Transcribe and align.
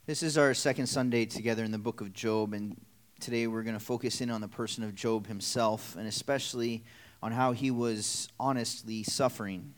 This 0.06 0.22
is 0.22 0.38
our 0.38 0.54
second 0.54 0.86
Sunday 0.86 1.24
together 1.24 1.64
in 1.64 1.72
the 1.72 1.78
book 1.78 2.00
of 2.00 2.12
Job, 2.12 2.52
and 2.52 2.80
today 3.18 3.48
we're 3.48 3.64
going 3.64 3.74
to 3.76 3.84
focus 3.84 4.20
in 4.20 4.30
on 4.30 4.40
the 4.40 4.46
person 4.46 4.84
of 4.84 4.94
Job 4.94 5.26
himself, 5.26 5.96
and 5.96 6.06
especially 6.06 6.84
on 7.24 7.32
how 7.32 7.50
he 7.50 7.72
was 7.72 8.28
honestly 8.38 9.02
suffering. 9.02 9.74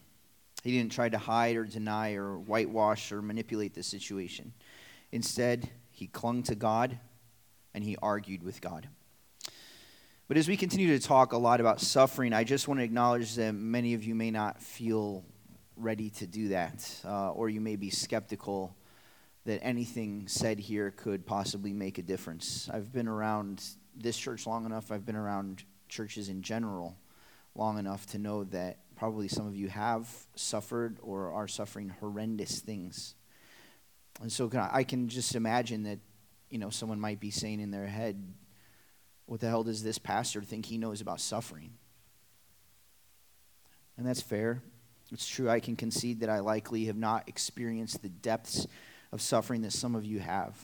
He 0.63 0.73
didn't 0.73 0.93
try 0.93 1.09
to 1.09 1.17
hide 1.17 1.57
or 1.57 1.65
deny 1.65 2.13
or 2.13 2.39
whitewash 2.39 3.11
or 3.11 3.23
manipulate 3.23 3.73
the 3.73 3.83
situation. 3.83 4.53
Instead, 5.13 5.71
he 5.91 6.07
clung 6.07 6.43
to 6.45 6.55
God 6.55 6.99
and 7.75 7.85
he 7.85 7.97
argued 8.03 8.43
with 8.43 8.61
God. 8.61 8.89
But 10.29 10.37
as 10.37 10.47
we 10.47 10.57
continue 10.57 10.99
to 10.99 11.07
talk 11.07 11.33
a 11.33 11.39
lot 11.39 11.61
about 11.61 11.81
suffering, 11.81 12.35
I 12.35 12.45
just 12.45 12.69
want 12.69 12.81
to 12.81 12.85
acknowledge 12.85 13.35
that 13.37 13.53
many 13.53 13.95
of 13.95 14.05
you 14.05 14.15
may 14.15 14.31
not 14.31 14.63
feel 14.63 15.25
ready 15.77 16.11
to 16.11 16.27
do 16.27 16.49
that, 16.49 17.01
uh, 17.05 17.31
or 17.31 17.49
you 17.49 17.61
may 17.61 17.77
be 17.77 17.89
skeptical 17.89 18.77
that 19.47 19.61
anything 19.63 20.29
said 20.29 20.59
here 20.59 20.91
could 20.91 21.25
possibly 21.25 21.73
make 21.73 21.97
a 21.97 22.03
difference. 22.03 22.69
I've 22.71 22.93
been 22.93 23.09
around 23.09 23.65
this 23.97 24.19
church 24.19 24.47
long 24.47 24.67
enough, 24.67 24.93
I've 24.93 25.07
been 25.07 25.17
around 25.17 25.65
churches 25.89 26.29
in 26.29 26.43
general 26.43 26.97
long 27.55 27.79
enough 27.79 28.07
to 28.07 28.19
know 28.19 28.45
that 28.45 28.79
probably 28.97 29.29
some 29.29 29.47
of 29.47 29.57
you 29.57 29.69
have 29.69 30.09
suffered 30.35 30.99
or 31.03 31.33
are 31.33 31.49
suffering 31.49 31.89
horrendous 32.01 32.61
things. 32.61 33.15
And 34.21 34.33
so 34.33 34.51
I 34.73 34.85
can 34.85 35.09
just 35.09 35.35
imagine 35.35 35.85
that, 35.85 35.99
you 36.51 36.59
know, 36.59 36.71
someone 36.71 36.99
might 36.99 37.21
be 37.21 37.31
saying 37.31 37.61
in 37.61 37.71
their 37.71 37.87
head, 37.87 38.23
what 39.27 39.41
the 39.41 39.49
hell 39.49 39.63
does 39.63 39.83
this 39.83 39.99
pastor 39.99 40.43
think 40.43 40.67
he 40.67 40.79
knows 40.79 41.01
about 41.01 41.21
suffering? 41.21 41.71
And 43.97 44.07
that's 44.07 44.23
fair. 44.23 44.63
It's 45.13 45.29
true. 45.29 45.49
I 45.49 45.61
can 45.61 45.77
concede 45.77 46.21
that 46.21 46.31
I 46.31 46.41
likely 46.41 46.87
have 46.87 46.97
not 46.97 47.29
experienced 47.29 48.03
the 48.03 48.09
depths 48.09 48.67
of 49.13 49.23
suffering 49.23 49.63
that 49.63 49.73
some 49.73 49.95
of 49.95 50.05
you 50.05 50.21
have. 50.21 50.57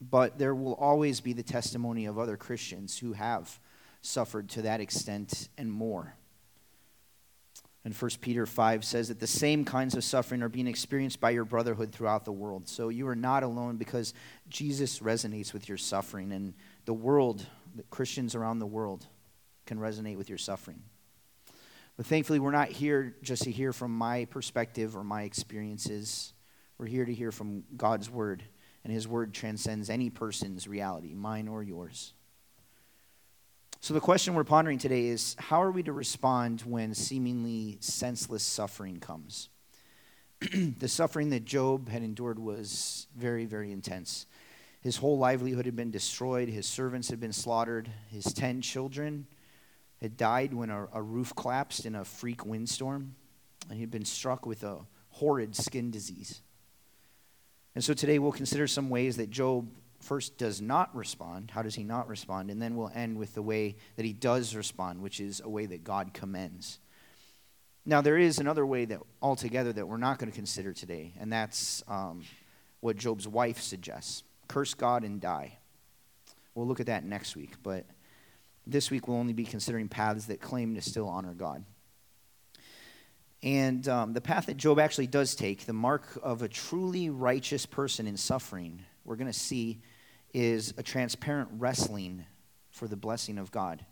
But 0.00 0.38
there 0.38 0.54
will 0.54 0.74
always 0.74 1.20
be 1.20 1.32
the 1.32 1.42
testimony 1.42 2.06
of 2.06 2.18
other 2.18 2.36
Christians 2.36 2.98
who 2.98 3.12
have 3.12 3.58
suffered 4.02 4.48
to 4.50 4.62
that 4.62 4.80
extent 4.80 5.48
and 5.58 5.70
more. 5.70 6.14
And 7.84 7.94
1 7.94 8.10
Peter 8.20 8.44
5 8.44 8.84
says 8.84 9.08
that 9.08 9.20
the 9.20 9.26
same 9.26 9.64
kinds 9.64 9.94
of 9.94 10.04
suffering 10.04 10.42
are 10.42 10.50
being 10.50 10.66
experienced 10.66 11.18
by 11.18 11.30
your 11.30 11.46
brotherhood 11.46 11.92
throughout 11.92 12.26
the 12.26 12.32
world. 12.32 12.68
So 12.68 12.90
you 12.90 13.08
are 13.08 13.16
not 13.16 13.42
alone 13.42 13.78
because 13.78 14.12
Jesus 14.50 14.98
resonates 14.98 15.54
with 15.54 15.66
your 15.66 15.78
suffering, 15.78 16.30
and 16.32 16.52
the 16.84 16.92
world, 16.92 17.46
the 17.74 17.82
Christians 17.84 18.34
around 18.34 18.58
the 18.58 18.66
world, 18.66 19.06
can 19.64 19.78
resonate 19.78 20.18
with 20.18 20.28
your 20.28 20.36
suffering. 20.36 20.82
But 21.96 22.04
thankfully, 22.06 22.38
we're 22.38 22.50
not 22.50 22.68
here 22.68 23.16
just 23.22 23.44
to 23.44 23.50
hear 23.50 23.72
from 23.72 23.96
my 23.96 24.26
perspective 24.26 24.96
or 24.96 25.04
my 25.04 25.22
experiences. 25.22 26.34
We're 26.76 26.86
here 26.86 27.04
to 27.04 27.14
hear 27.14 27.32
from 27.32 27.64
God's 27.76 28.10
word, 28.10 28.42
and 28.84 28.92
his 28.92 29.08
word 29.08 29.32
transcends 29.32 29.88
any 29.88 30.10
person's 30.10 30.68
reality, 30.68 31.14
mine 31.14 31.48
or 31.48 31.62
yours. 31.62 32.12
So, 33.82 33.94
the 33.94 34.00
question 34.00 34.34
we're 34.34 34.44
pondering 34.44 34.76
today 34.76 35.06
is 35.06 35.34
how 35.38 35.62
are 35.62 35.70
we 35.70 35.82
to 35.84 35.92
respond 35.92 36.60
when 36.66 36.92
seemingly 36.92 37.78
senseless 37.80 38.42
suffering 38.42 39.00
comes? 39.00 39.48
the 40.78 40.86
suffering 40.86 41.30
that 41.30 41.46
Job 41.46 41.88
had 41.88 42.02
endured 42.02 42.38
was 42.38 43.06
very, 43.16 43.46
very 43.46 43.72
intense. 43.72 44.26
His 44.82 44.98
whole 44.98 45.16
livelihood 45.16 45.64
had 45.64 45.76
been 45.76 45.90
destroyed, 45.90 46.50
his 46.50 46.66
servants 46.66 47.08
had 47.08 47.20
been 47.20 47.32
slaughtered, 47.32 47.90
his 48.10 48.26
10 48.34 48.60
children 48.60 49.26
had 50.02 50.18
died 50.18 50.52
when 50.52 50.68
a, 50.68 50.86
a 50.92 51.00
roof 51.00 51.34
collapsed 51.34 51.86
in 51.86 51.94
a 51.94 52.04
freak 52.04 52.44
windstorm, 52.44 53.14
and 53.70 53.78
he'd 53.78 53.90
been 53.90 54.04
struck 54.04 54.44
with 54.44 54.62
a 54.62 54.76
horrid 55.08 55.56
skin 55.56 55.90
disease. 55.90 56.42
And 57.74 57.82
so 57.82 57.94
today 57.94 58.18
we'll 58.18 58.32
consider 58.32 58.66
some 58.66 58.90
ways 58.90 59.16
that 59.16 59.30
Job 59.30 59.70
first 60.00 60.38
does 60.38 60.60
not 60.60 60.94
respond. 60.94 61.50
How 61.50 61.62
does 61.62 61.74
he 61.74 61.84
not 61.84 62.08
respond? 62.08 62.50
And 62.50 62.60
then 62.60 62.76
we'll 62.76 62.90
end 62.94 63.18
with 63.18 63.34
the 63.34 63.42
way 63.42 63.76
that 63.96 64.04
he 64.04 64.12
does 64.12 64.54
respond, 64.54 65.02
which 65.02 65.20
is 65.20 65.40
a 65.44 65.48
way 65.48 65.66
that 65.66 65.84
God 65.84 66.12
commends. 66.14 66.78
Now, 67.86 68.00
there 68.00 68.18
is 68.18 68.38
another 68.38 68.66
way 68.66 68.84
that 68.86 69.00
altogether 69.22 69.72
that 69.72 69.86
we're 69.86 69.96
not 69.96 70.18
going 70.18 70.30
to 70.30 70.36
consider 70.36 70.72
today, 70.72 71.14
and 71.18 71.32
that's 71.32 71.82
um, 71.88 72.24
what 72.80 72.96
Job's 72.96 73.26
wife 73.26 73.60
suggests 73.60 74.22
curse 74.48 74.74
God 74.74 75.04
and 75.04 75.20
die. 75.20 75.58
We'll 76.54 76.66
look 76.66 76.80
at 76.80 76.86
that 76.86 77.04
next 77.04 77.36
week, 77.36 77.54
but 77.62 77.86
this 78.66 78.90
week 78.90 79.06
we'll 79.06 79.16
only 79.16 79.32
be 79.32 79.44
considering 79.44 79.88
paths 79.88 80.26
that 80.26 80.40
claim 80.40 80.74
to 80.74 80.82
still 80.82 81.08
honor 81.08 81.34
God. 81.34 81.64
And 83.42 83.86
um, 83.88 84.12
the 84.12 84.20
path 84.20 84.46
that 84.46 84.56
Job 84.56 84.78
actually 84.78 85.06
does 85.06 85.34
take, 85.34 85.66
the 85.66 85.72
mark 85.72 86.18
of 86.22 86.42
a 86.42 86.48
truly 86.48 87.10
righteous 87.10 87.64
person 87.64 88.06
in 88.06 88.16
suffering, 88.16 88.84
we're 89.04 89.16
going 89.16 89.32
to 89.32 89.38
see 89.38 89.80
is 90.32 90.74
a 90.76 90.82
transparent 90.82 91.48
wrestling 91.58 92.24
for 92.70 92.88
the 92.88 92.96
blessing 92.96 93.38
of 93.38 93.50
God, 93.50 93.84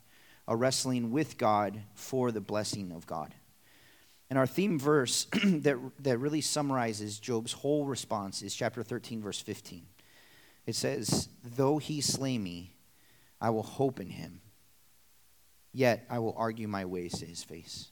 a 0.47 0.57
wrestling 0.57 1.11
with 1.11 1.39
God 1.39 1.83
for 1.95 2.31
the 2.31 2.41
blessing 2.41 2.93
of 2.93 3.07
God. 3.07 3.35
And 4.31 4.39
our 4.39 4.47
theme 4.47 4.79
verse 4.79 5.27
that, 5.45 5.79
that 6.01 6.19
really 6.19 6.41
summarizes 6.41 7.19
Job's 7.19 7.53
whole 7.53 7.87
response 7.87 8.43
is 8.43 8.55
chapter 8.55 8.83
13, 8.83 9.23
verse 9.23 9.41
15. 9.41 9.87
It 10.67 10.75
says, 10.75 11.29
Though 11.43 11.79
he 11.79 12.01
slay 12.01 12.37
me, 12.37 12.73
I 13.41 13.51
will 13.51 13.63
hope 13.63 14.01
in 14.01 14.11
him, 14.11 14.41
yet 15.73 16.05
I 16.11 16.19
will 16.19 16.35
argue 16.37 16.69
my 16.69 16.85
ways 16.85 17.19
to 17.19 17.27
his 17.27 17.43
face. 17.43 17.89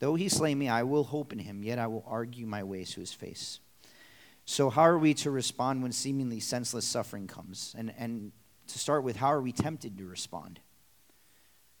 Though 0.00 0.16
he 0.16 0.28
slay 0.28 0.54
me, 0.54 0.68
I 0.68 0.82
will 0.82 1.04
hope 1.04 1.32
in 1.32 1.38
him, 1.38 1.62
yet 1.62 1.78
I 1.78 1.86
will 1.86 2.04
argue 2.08 2.44
my 2.44 2.64
ways 2.64 2.92
to 2.94 3.00
his 3.00 3.12
face. 3.12 3.60
So, 4.52 4.68
how 4.68 4.82
are 4.82 4.98
we 4.98 5.14
to 5.14 5.30
respond 5.30 5.82
when 5.82 5.92
seemingly 5.92 6.38
senseless 6.38 6.84
suffering 6.84 7.26
comes? 7.26 7.74
And, 7.78 7.90
and 7.96 8.32
to 8.66 8.78
start 8.78 9.02
with, 9.02 9.16
how 9.16 9.32
are 9.32 9.40
we 9.40 9.50
tempted 9.50 9.96
to 9.96 10.04
respond? 10.04 10.60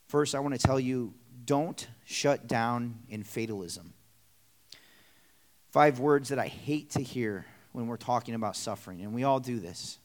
First, 0.08 0.34
I 0.34 0.38
want 0.38 0.54
to 0.54 0.58
tell 0.58 0.80
you 0.80 1.12
don't 1.44 1.86
shut 2.06 2.46
down 2.46 3.00
in 3.10 3.24
fatalism. 3.24 3.92
Five 5.70 5.98
words 5.98 6.30
that 6.30 6.38
I 6.38 6.46
hate 6.46 6.88
to 6.92 7.02
hear 7.02 7.44
when 7.72 7.88
we're 7.88 7.98
talking 7.98 8.34
about 8.34 8.56
suffering, 8.56 9.02
and 9.02 9.12
we 9.12 9.22
all 9.22 9.38
do 9.38 9.60
this. 9.60 9.98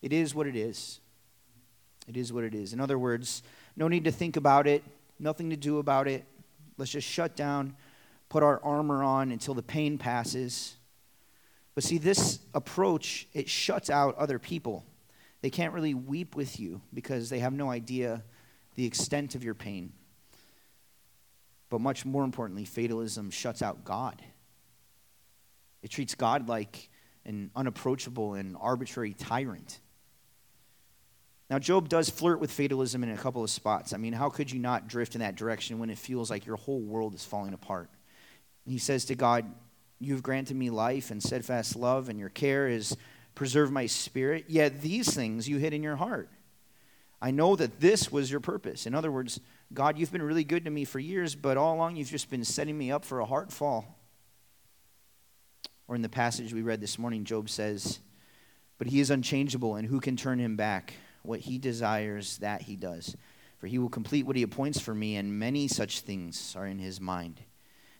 It 0.00 0.12
is 0.12 0.36
what 0.36 0.46
it 0.46 0.54
is. 0.54 1.00
It 2.06 2.16
is 2.16 2.32
what 2.32 2.44
it 2.44 2.54
is. 2.54 2.72
In 2.72 2.78
other 2.78 2.96
words, 2.96 3.42
no 3.74 3.88
need 3.88 4.04
to 4.04 4.12
think 4.12 4.36
about 4.36 4.68
it, 4.68 4.84
nothing 5.18 5.50
to 5.50 5.56
do 5.56 5.78
about 5.78 6.06
it. 6.06 6.24
Let's 6.76 6.92
just 6.92 7.08
shut 7.08 7.34
down, 7.34 7.74
put 8.28 8.44
our 8.44 8.62
armor 8.62 9.02
on 9.02 9.32
until 9.32 9.54
the 9.54 9.64
pain 9.64 9.98
passes, 9.98 10.76
but 11.78 11.84
see, 11.84 11.98
this 11.98 12.40
approach, 12.54 13.28
it 13.32 13.48
shuts 13.48 13.88
out 13.88 14.16
other 14.16 14.40
people. 14.40 14.84
They 15.42 15.50
can't 15.50 15.72
really 15.72 15.94
weep 15.94 16.34
with 16.34 16.58
you 16.58 16.80
because 16.92 17.30
they 17.30 17.38
have 17.38 17.52
no 17.52 17.70
idea 17.70 18.24
the 18.74 18.84
extent 18.84 19.36
of 19.36 19.44
your 19.44 19.54
pain. 19.54 19.92
But 21.70 21.80
much 21.80 22.04
more 22.04 22.24
importantly, 22.24 22.64
fatalism 22.64 23.30
shuts 23.30 23.62
out 23.62 23.84
God. 23.84 24.20
It 25.80 25.92
treats 25.92 26.16
God 26.16 26.48
like 26.48 26.90
an 27.24 27.52
unapproachable 27.54 28.34
and 28.34 28.56
arbitrary 28.60 29.14
tyrant. 29.14 29.78
Now, 31.48 31.60
Job 31.60 31.88
does 31.88 32.10
flirt 32.10 32.40
with 32.40 32.50
fatalism 32.50 33.04
in 33.04 33.10
a 33.10 33.16
couple 33.16 33.44
of 33.44 33.50
spots. 33.50 33.92
I 33.92 33.98
mean, 33.98 34.14
how 34.14 34.30
could 34.30 34.50
you 34.50 34.58
not 34.58 34.88
drift 34.88 35.14
in 35.14 35.20
that 35.20 35.36
direction 35.36 35.78
when 35.78 35.90
it 35.90 35.98
feels 35.98 36.28
like 36.28 36.44
your 36.44 36.56
whole 36.56 36.80
world 36.80 37.14
is 37.14 37.24
falling 37.24 37.54
apart? 37.54 37.88
he 38.66 38.78
says 38.78 39.04
to 39.06 39.14
God, 39.14 39.50
you 40.00 40.12
have 40.12 40.22
granted 40.22 40.56
me 40.56 40.70
life 40.70 41.10
and 41.10 41.22
steadfast 41.22 41.76
love, 41.76 42.08
and 42.08 42.18
your 42.18 42.28
care 42.28 42.68
is 42.68 42.96
preserve 43.34 43.70
my 43.70 43.86
spirit. 43.86 44.44
Yet 44.48 44.80
these 44.80 45.12
things 45.14 45.48
you 45.48 45.58
hid 45.58 45.72
in 45.72 45.82
your 45.82 45.96
heart. 45.96 46.28
I 47.20 47.32
know 47.32 47.56
that 47.56 47.80
this 47.80 48.12
was 48.12 48.30
your 48.30 48.40
purpose. 48.40 48.86
In 48.86 48.94
other 48.94 49.10
words, 49.10 49.40
God, 49.74 49.98
you've 49.98 50.12
been 50.12 50.22
really 50.22 50.44
good 50.44 50.64
to 50.64 50.70
me 50.70 50.84
for 50.84 51.00
years, 51.00 51.34
but 51.34 51.56
all 51.56 51.74
along 51.74 51.96
you've 51.96 52.10
just 52.10 52.30
been 52.30 52.44
setting 52.44 52.78
me 52.78 52.92
up 52.92 53.04
for 53.04 53.18
a 53.18 53.26
hard 53.26 53.52
fall. 53.52 53.98
Or 55.88 55.96
in 55.96 56.02
the 56.02 56.08
passage 56.08 56.52
we 56.52 56.62
read 56.62 56.80
this 56.80 56.98
morning, 56.98 57.24
Job 57.24 57.50
says, 57.50 57.98
But 58.76 58.86
he 58.86 59.00
is 59.00 59.10
unchangeable, 59.10 59.74
and 59.74 59.88
who 59.88 60.00
can 60.00 60.16
turn 60.16 60.38
him 60.38 60.54
back? 60.54 60.94
What 61.22 61.40
he 61.40 61.58
desires, 61.58 62.38
that 62.38 62.62
he 62.62 62.76
does. 62.76 63.16
For 63.58 63.66
he 63.66 63.78
will 63.78 63.88
complete 63.88 64.26
what 64.26 64.36
he 64.36 64.42
appoints 64.44 64.78
for 64.78 64.94
me, 64.94 65.16
and 65.16 65.38
many 65.38 65.66
such 65.66 66.00
things 66.00 66.54
are 66.56 66.66
in 66.66 66.78
his 66.78 67.00
mind. 67.00 67.40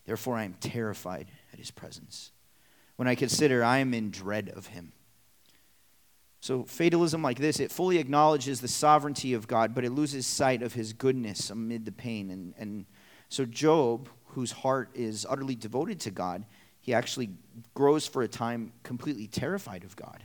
Therefore, 0.06 0.36
I 0.36 0.44
am 0.44 0.54
terrified 0.60 1.26
at 1.52 1.58
his 1.58 1.70
presence. 1.70 2.32
When 2.96 3.08
I 3.08 3.14
consider, 3.14 3.62
I 3.62 3.78
am 3.78 3.94
in 3.94 4.10
dread 4.10 4.52
of 4.54 4.68
him. 4.68 4.92
So, 6.40 6.64
fatalism 6.64 7.22
like 7.22 7.38
this, 7.38 7.58
it 7.58 7.72
fully 7.72 7.98
acknowledges 7.98 8.60
the 8.60 8.68
sovereignty 8.68 9.34
of 9.34 9.48
God, 9.48 9.74
but 9.74 9.84
it 9.84 9.90
loses 9.90 10.26
sight 10.26 10.62
of 10.62 10.72
his 10.72 10.92
goodness 10.92 11.50
amid 11.50 11.84
the 11.84 11.92
pain. 11.92 12.30
And, 12.30 12.54
and 12.58 12.86
so, 13.28 13.44
Job, 13.44 14.08
whose 14.26 14.52
heart 14.52 14.90
is 14.94 15.26
utterly 15.28 15.56
devoted 15.56 16.00
to 16.00 16.10
God, 16.10 16.44
he 16.80 16.94
actually 16.94 17.30
grows 17.74 18.06
for 18.06 18.22
a 18.22 18.28
time 18.28 18.72
completely 18.82 19.26
terrified 19.26 19.84
of 19.84 19.96
God. 19.96 20.22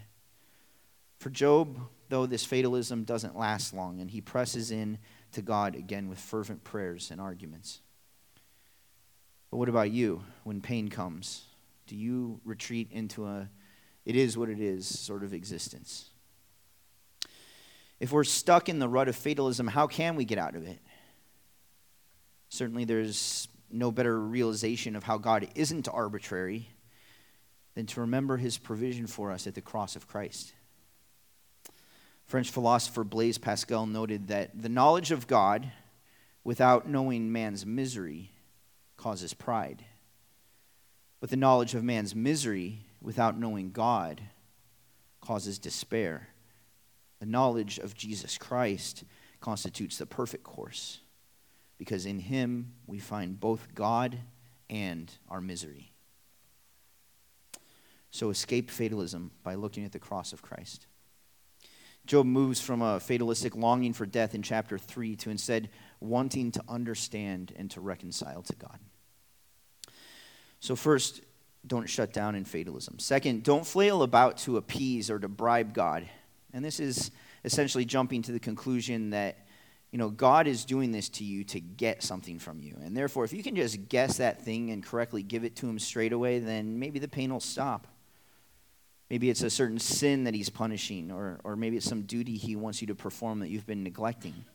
For 1.17 1.29
Job, 1.29 1.79
though, 2.09 2.25
this 2.25 2.45
fatalism 2.45 3.05
doesn't 3.05 3.37
last 3.37 3.73
long, 3.73 3.99
and 3.99 4.11
he 4.11 4.21
presses 4.21 4.71
in 4.71 4.99
to 5.31 5.41
God 5.41 5.75
again 5.75 6.09
with 6.09 6.19
fervent 6.19 6.63
prayers 6.63 7.09
and 7.11 7.19
arguments. 7.19 7.81
But 9.53 9.57
what 9.57 9.69
about 9.69 9.91
you 9.91 10.23
when 10.45 10.61
pain 10.61 10.87
comes? 10.87 11.43
Do 11.85 11.95
you 11.95 12.41
retreat 12.43 12.87
into 12.91 13.27
a 13.27 13.47
it 14.03 14.15
is 14.15 14.35
what 14.35 14.49
it 14.49 14.59
is 14.59 14.87
sort 14.87 15.23
of 15.23 15.31
existence? 15.31 16.09
If 17.99 18.11
we're 18.11 18.23
stuck 18.23 18.67
in 18.67 18.79
the 18.79 18.87
rut 18.87 19.09
of 19.09 19.15
fatalism, 19.15 19.67
how 19.67 19.85
can 19.85 20.15
we 20.15 20.25
get 20.25 20.39
out 20.39 20.55
of 20.55 20.65
it? 20.65 20.79
Certainly, 22.49 22.85
there's 22.85 23.47
no 23.69 23.91
better 23.91 24.19
realization 24.19 24.95
of 24.95 25.03
how 25.03 25.19
God 25.19 25.47
isn't 25.53 25.87
arbitrary 25.87 26.69
than 27.75 27.85
to 27.85 28.01
remember 28.01 28.37
his 28.37 28.57
provision 28.57 29.05
for 29.05 29.31
us 29.31 29.45
at 29.45 29.53
the 29.53 29.61
cross 29.61 29.95
of 29.95 30.07
Christ. 30.07 30.55
French 32.25 32.49
philosopher 32.49 33.03
Blaise 33.03 33.37
Pascal 33.37 33.85
noted 33.85 34.29
that 34.29 34.59
the 34.59 34.67
knowledge 34.67 35.11
of 35.11 35.27
God 35.27 35.71
without 36.43 36.89
knowing 36.89 37.31
man's 37.31 37.67
misery 37.67 38.31
causes 39.03 39.33
pride. 39.33 39.83
But 41.19 41.29
the 41.29 41.35
knowledge 41.35 41.75
of 41.75 41.83
man's 41.83 42.15
misery 42.15 42.85
without 43.01 43.37
knowing 43.37 43.71
God 43.71 44.21
causes 45.19 45.59
despair. 45.59 46.29
The 47.19 47.25
knowledge 47.25 47.79
of 47.79 47.95
Jesus 47.95 48.37
Christ 48.37 49.03
constitutes 49.41 49.97
the 49.97 50.05
perfect 50.05 50.45
course 50.45 50.99
because 51.77 52.05
in 52.05 52.19
him 52.19 52.75
we 52.87 52.97
find 52.97 53.41
both 53.41 53.75
God 53.75 54.17
and 54.69 55.11
our 55.29 55.41
misery. 55.41 55.91
So 58.09 58.29
escape 58.29 58.69
fatalism 58.71 59.31
by 59.43 59.55
looking 59.55 59.83
at 59.83 59.91
the 59.91 59.99
cross 59.99 60.31
of 60.31 60.41
Christ. 60.41 60.87
Job 62.05 62.25
moves 62.25 62.61
from 62.61 62.81
a 62.81 63.01
fatalistic 63.01 63.53
longing 63.55 63.91
for 63.91 64.05
death 64.05 64.33
in 64.33 64.41
chapter 64.41 64.77
3 64.77 65.17
to 65.17 65.29
instead 65.29 65.69
wanting 65.99 66.51
to 66.51 66.63
understand 66.69 67.53
and 67.57 67.69
to 67.71 67.81
reconcile 67.81 68.41
to 68.43 68.55
God. 68.55 68.79
So, 70.63 70.77
first, 70.77 71.19
don't 71.67 71.89
shut 71.89 72.13
down 72.13 72.35
in 72.35 72.45
fatalism. 72.45 72.97
Second, 72.97 73.43
don't 73.43 73.67
flail 73.67 74.01
about 74.01 74.37
to 74.37 74.55
appease 74.55 75.09
or 75.09 75.19
to 75.19 75.27
bribe 75.27 75.73
God. 75.73 76.07
And 76.53 76.63
this 76.63 76.79
is 76.79 77.11
essentially 77.43 77.83
jumping 77.83 78.21
to 78.21 78.31
the 78.31 78.39
conclusion 78.39 79.09
that 79.09 79.39
you 79.91 79.97
know 79.97 80.09
God 80.09 80.47
is 80.47 80.63
doing 80.63 80.93
this 80.93 81.09
to 81.09 81.25
you 81.25 81.43
to 81.43 81.59
get 81.59 82.01
something 82.01 82.39
from 82.39 82.61
you. 82.61 82.77
And 82.81 82.95
therefore, 82.95 83.25
if 83.25 83.33
you 83.33 83.43
can 83.43 83.57
just 83.57 83.89
guess 83.89 84.15
that 84.19 84.45
thing 84.45 84.71
and 84.71 84.81
correctly 84.81 85.21
give 85.21 85.43
it 85.43 85.57
to 85.57 85.67
him 85.67 85.79
straight 85.79 86.13
away, 86.13 86.39
then 86.39 86.79
maybe 86.79 86.97
the 86.97 87.09
pain 87.09 87.33
will 87.33 87.41
stop. 87.41 87.85
Maybe 89.09 89.29
it's 89.29 89.43
a 89.43 89.49
certain 89.49 89.79
sin 89.79 90.23
that 90.23 90.33
he's 90.33 90.49
punishing, 90.49 91.11
or, 91.11 91.41
or 91.43 91.57
maybe 91.57 91.75
it's 91.75 91.85
some 91.85 92.03
duty 92.03 92.37
he 92.37 92.55
wants 92.55 92.79
you 92.79 92.87
to 92.87 92.95
perform 92.95 93.39
that 93.39 93.49
you've 93.49 93.67
been 93.67 93.83
neglecting. 93.83 94.45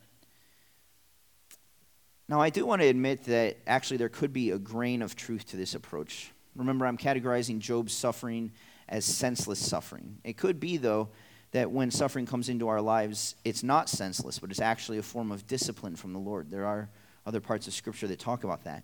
Now, 2.29 2.43
I 2.43 2.51
do 2.51 2.67
want 2.67 2.83
to 2.83 2.89
admit 2.89 3.25
that 3.25 3.57
actually 3.67 3.97
there 3.97 4.11
could 4.11 4.35
be 4.35 4.51
a 4.51 4.59
grain 4.59 5.01
of 5.01 5.17
truth 5.17 5.47
to 5.47 5.57
this 5.57 5.75
approach. 5.75 6.31
Remember, 6.55 6.87
I'm 6.87 6.99
categorizing 6.99 7.59
Job's 7.59 7.95
suffering 7.95 8.53
as 8.87 9.07
senseless 9.07 9.59
suffering. 9.59 10.19
It 10.25 10.37
could 10.37 10.61
be, 10.61 10.77
though, 10.77 11.09
that 11.53 11.71
when 11.71 11.91
suffering 11.91 12.27
comes 12.27 12.51
into 12.51 12.69
our 12.69 12.83
lives, 12.83 13.35
it's 13.47 13.63
not 13.63 13.89
senseless, 13.89 14.39
but 14.39 14.51
it's 14.51 14.61
actually 14.61 14.99
a 14.99 15.03
form 15.03 15.33
of 15.33 15.47
discipline 15.47 15.97
from 15.97 16.13
the 16.13 16.19
Lord. 16.19 16.51
There 16.51 16.67
are 16.67 16.91
other 17.25 17.41
parts 17.41 17.67
of 17.67 17.73
Scripture 17.73 18.07
that 18.09 18.19
talk 18.19 18.45
about 18.45 18.65
that. 18.65 18.83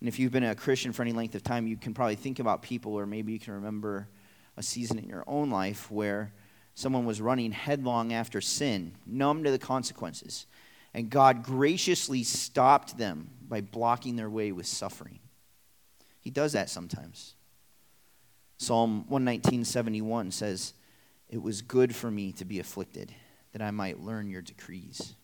And 0.00 0.08
if 0.08 0.18
you've 0.18 0.32
been 0.32 0.44
a 0.44 0.54
Christian 0.54 0.92
for 0.92 1.02
any 1.02 1.12
length 1.12 1.34
of 1.34 1.42
time, 1.42 1.66
you 1.66 1.76
can 1.76 1.92
probably 1.92 2.16
think 2.16 2.38
about 2.38 2.62
people, 2.62 2.94
or 2.94 3.04
maybe 3.04 3.32
you 3.32 3.38
can 3.38 3.54
remember 3.54 4.08
a 4.56 4.62
season 4.62 4.98
in 4.98 5.08
your 5.08 5.24
own 5.26 5.50
life 5.50 5.90
where 5.90 6.32
someone 6.74 7.04
was 7.04 7.20
running 7.20 7.52
headlong 7.52 8.14
after 8.14 8.40
sin, 8.40 8.94
numb 9.06 9.44
to 9.44 9.50
the 9.50 9.58
consequences, 9.58 10.46
and 10.94 11.10
God 11.10 11.42
graciously 11.42 12.22
stopped 12.22 12.96
them 12.96 13.28
by 13.48 13.60
blocking 13.60 14.16
their 14.16 14.30
way 14.30 14.52
with 14.52 14.66
suffering. 14.66 15.18
He 16.20 16.30
does 16.30 16.52
that 16.52 16.70
sometimes. 16.70 17.34
Psalm 18.56 19.04
119:71 19.08 20.30
says, 20.30 20.72
"It 21.28 21.38
was 21.38 21.60
good 21.60 21.94
for 21.94 22.10
me 22.10 22.32
to 22.32 22.44
be 22.44 22.60
afflicted, 22.60 23.12
that 23.52 23.60
I 23.60 23.72
might 23.72 24.00
learn 24.00 24.30
your 24.30 24.40
decrees." 24.40 25.16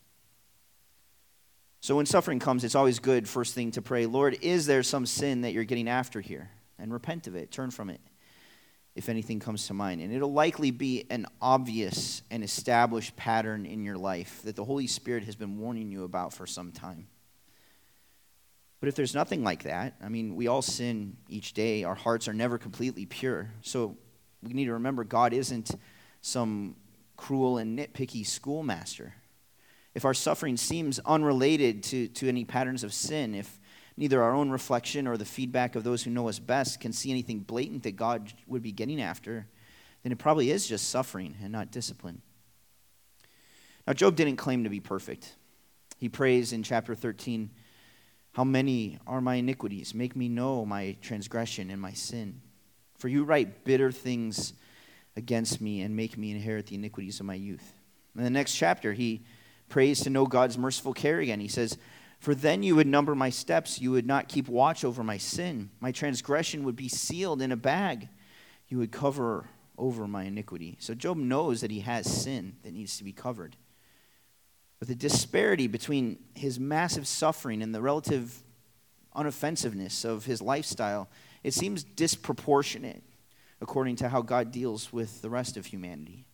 So 1.81 1.97
when 1.97 2.05
suffering 2.05 2.41
comes, 2.41 2.65
it's 2.65 2.75
always 2.75 2.99
good 2.99 3.29
first 3.29 3.55
thing 3.55 3.71
to 3.71 3.81
pray, 3.81 4.05
"Lord, 4.05 4.35
is 4.43 4.67
there 4.67 4.83
some 4.83 5.07
sin 5.07 5.41
that 5.43 5.53
you're 5.53 5.65
getting 5.65 5.89
after 5.89 6.21
here?" 6.21 6.51
And 6.79 6.93
repent 6.93 7.27
of 7.27 7.35
it, 7.35 7.51
turn 7.51 7.71
from 7.71 7.89
it 7.89 8.01
if 8.95 9.09
anything 9.09 9.41
comes 9.41 9.67
to 9.69 9.75
mind. 9.75 10.01
And 10.01 10.13
it'll 10.13 10.33
likely 10.33 10.71
be 10.71 11.05
an 11.11 11.27
obvious 11.41 12.23
and 12.31 12.43
established 12.43 13.17
pattern 13.17 13.67
in 13.67 13.85
your 13.85 13.97
life 13.97 14.43
that 14.45 14.57
the 14.57 14.65
Holy 14.65 14.87
Spirit 14.87 15.25
has 15.25 15.37
been 15.37 15.59
warning 15.59 15.91
you 15.91 16.05
about 16.05 16.33
for 16.33 16.47
some 16.47 16.73
time. 16.73 17.07
But 18.81 18.89
if 18.89 18.95
there's 18.95 19.15
nothing 19.15 19.45
like 19.45 19.65
that, 19.65 19.95
I 20.03 20.09
mean, 20.09 20.35
we 20.35 20.49
all 20.49 20.63
sin 20.63 21.19
each 21.29 21.53
day. 21.53 21.85
Our 21.85 21.95
hearts 21.95 22.29
are 22.29 22.33
never 22.33 22.57
completely 22.59 23.05
pure. 23.05 23.53
So 23.61 23.97
we 24.43 24.55
need 24.55 24.65
to 24.65 24.73
remember 24.73 25.05
God 25.05 25.33
isn't 25.35 25.71
some 26.23 26.77
cruel 27.17 27.59
and 27.59 27.79
nitpicky 27.79 28.27
schoolmaster. 28.27 29.15
If 29.95 30.05
our 30.05 30.15
suffering 30.15 30.57
seems 30.57 30.99
unrelated 31.01 31.83
to, 31.85 32.09
to 32.09 32.29
any 32.29 32.45
patterns 32.45 32.83
of 32.83 32.95
sin, 32.95 33.35
if 33.35 33.60
neither 34.01 34.23
our 34.23 34.35
own 34.35 34.49
reflection 34.49 35.07
or 35.07 35.19
the 35.19 35.27
feedback 35.27 35.77
of 35.77 35.85
those 35.85 36.03
who 36.03 36.11
know 36.11 36.27
us 36.27 36.39
best 36.39 36.81
can 36.81 36.91
see 36.91 37.11
anything 37.11 37.41
blatant 37.41 37.83
that 37.83 37.97
God 37.97 38.33
would 38.47 38.63
be 38.63 38.73
getting 38.73 38.99
after, 38.99 39.47
then 40.03 40.11
it 40.11 40.19
probably 40.19 40.51
is 40.51 40.67
just 40.67 40.89
suffering 40.89 41.37
and 41.43 41.53
not 41.53 41.71
discipline. 41.71 42.23
Now, 43.87 43.93
Job 43.93 44.17
didn't 44.17 44.37
claim 44.37 44.65
to 44.65 44.71
be 44.71 44.81
perfect. 44.81 45.35
He 45.99 46.09
prays 46.09 46.55
in 46.55 46.63
chapter 46.63 46.95
13, 46.95 47.51
How 48.33 48.43
many 48.43 48.99
are 49.07 49.21
my 49.21 49.35
iniquities? 49.35 49.95
Make 49.95 50.17
me 50.17 50.31
know 50.31 50.65
my 50.65 50.97
transgression 51.03 51.69
and 51.69 51.81
my 51.81 51.93
sin. 51.93 52.41
For 52.97 53.09
you 53.09 53.25
write 53.25 53.67
bitter 53.67 53.93
things 53.93 54.55
against 55.15 55.61
me 55.61 55.83
and 55.83 55.95
make 55.95 56.17
me 56.17 56.31
inherit 56.31 56.69
the 56.69 56.77
iniquities 56.77 57.21
of 57.21 57.27
my 57.27 57.35
youth. 57.35 57.75
In 58.17 58.25
the 58.25 58.31
next 58.31 58.55
chapter, 58.55 58.95
he 58.95 59.25
prays 59.69 60.01
to 60.01 60.11
know 60.11 60.25
God's 60.25 60.57
merciful 60.57 60.95
care 60.95 61.19
again. 61.19 61.41
He 61.41 61.49
says, 61.49 61.77
for 62.21 62.35
then 62.35 62.63
you 62.63 62.77
would 62.77 62.87
number 62.87 63.15
my 63.15 63.31
steps. 63.31 63.81
You 63.81 63.91
would 63.93 64.07
not 64.07 64.29
keep 64.29 64.47
watch 64.47 64.85
over 64.85 65.03
my 65.03 65.17
sin. 65.17 65.71
My 65.81 65.91
transgression 65.91 66.65
would 66.65 66.77
be 66.77 66.89
sealed 66.89 67.41
in 67.41 67.51
a 67.51 67.57
bag. 67.57 68.09
You 68.69 68.79
would 68.79 68.93
cover 68.93 69.49
over 69.79 70.07
my 70.07 70.25
iniquity. 70.25 70.77
So 70.79 70.95
Job 70.95 71.17
knows 71.17 71.63
that 71.63 71.71
he 71.71 71.81
has 71.81 72.07
sin 72.07 72.57
that 72.63 72.75
needs 72.75 72.99
to 72.99 73.05
be 73.05 73.13
covered. 73.13 73.57
But 74.79 74.89
the 74.89 74.95
disparity 74.95 75.67
between 75.67 76.19
his 76.35 76.61
massive 76.61 77.09
suffering 77.09 77.63
and 77.63 77.75
the 77.75 77.81
relative 77.81 78.43
unoffensiveness 79.17 80.05
of 80.05 80.27
his 80.27 80.43
lifestyle, 80.43 81.09
it 81.43 81.55
seems 81.55 81.85
disproportionate 81.85 83.03
according 83.63 83.97
to 83.97 84.11
how 84.11 84.21
God 84.21 84.53
deals 84.53 84.93
with 84.93 85.23
the 85.23 85.31
rest 85.31 85.57
of 85.57 85.67
humanity. 85.67 86.27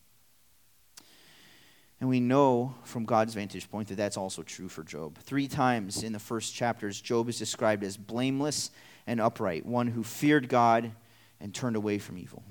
And 1.99 2.09
we 2.09 2.19
know 2.19 2.75
from 2.83 3.05
God's 3.05 3.33
vantage 3.33 3.69
point 3.71 3.87
that 3.87 3.95
that's 3.95 4.17
also 4.17 4.43
true 4.43 4.69
for 4.69 4.83
Job. 4.83 5.17
Three 5.17 5.47
times 5.47 6.03
in 6.03 6.13
the 6.13 6.19
first 6.19 6.53
chapters, 6.53 7.01
Job 7.01 7.27
is 7.27 7.39
described 7.39 7.83
as 7.83 7.97
blameless 7.97 8.69
and 9.07 9.19
upright, 9.19 9.65
one 9.65 9.87
who 9.87 10.03
feared 10.03 10.47
God 10.47 10.91
and 11.39 11.53
turned 11.53 11.75
away 11.75 11.97
from 11.97 12.17
evil. 12.17 12.43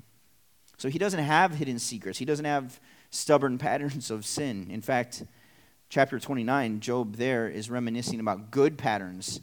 So 0.77 0.89
he 0.89 0.99
doesn't 0.99 1.23
have 1.23 1.55
hidden 1.55 1.79
secrets, 1.79 2.19
he 2.19 2.25
doesn't 2.25 2.45
have 2.45 2.79
stubborn 3.09 3.57
patterns 3.57 4.11
of 4.11 4.25
sin. 4.25 4.67
In 4.69 4.81
fact, 4.81 5.23
chapter 5.89 6.19
29, 6.19 6.81
Job 6.81 7.15
there 7.15 7.47
is 7.47 7.69
reminiscing 7.69 8.19
about 8.19 8.51
good 8.51 8.77
patterns 8.77 9.39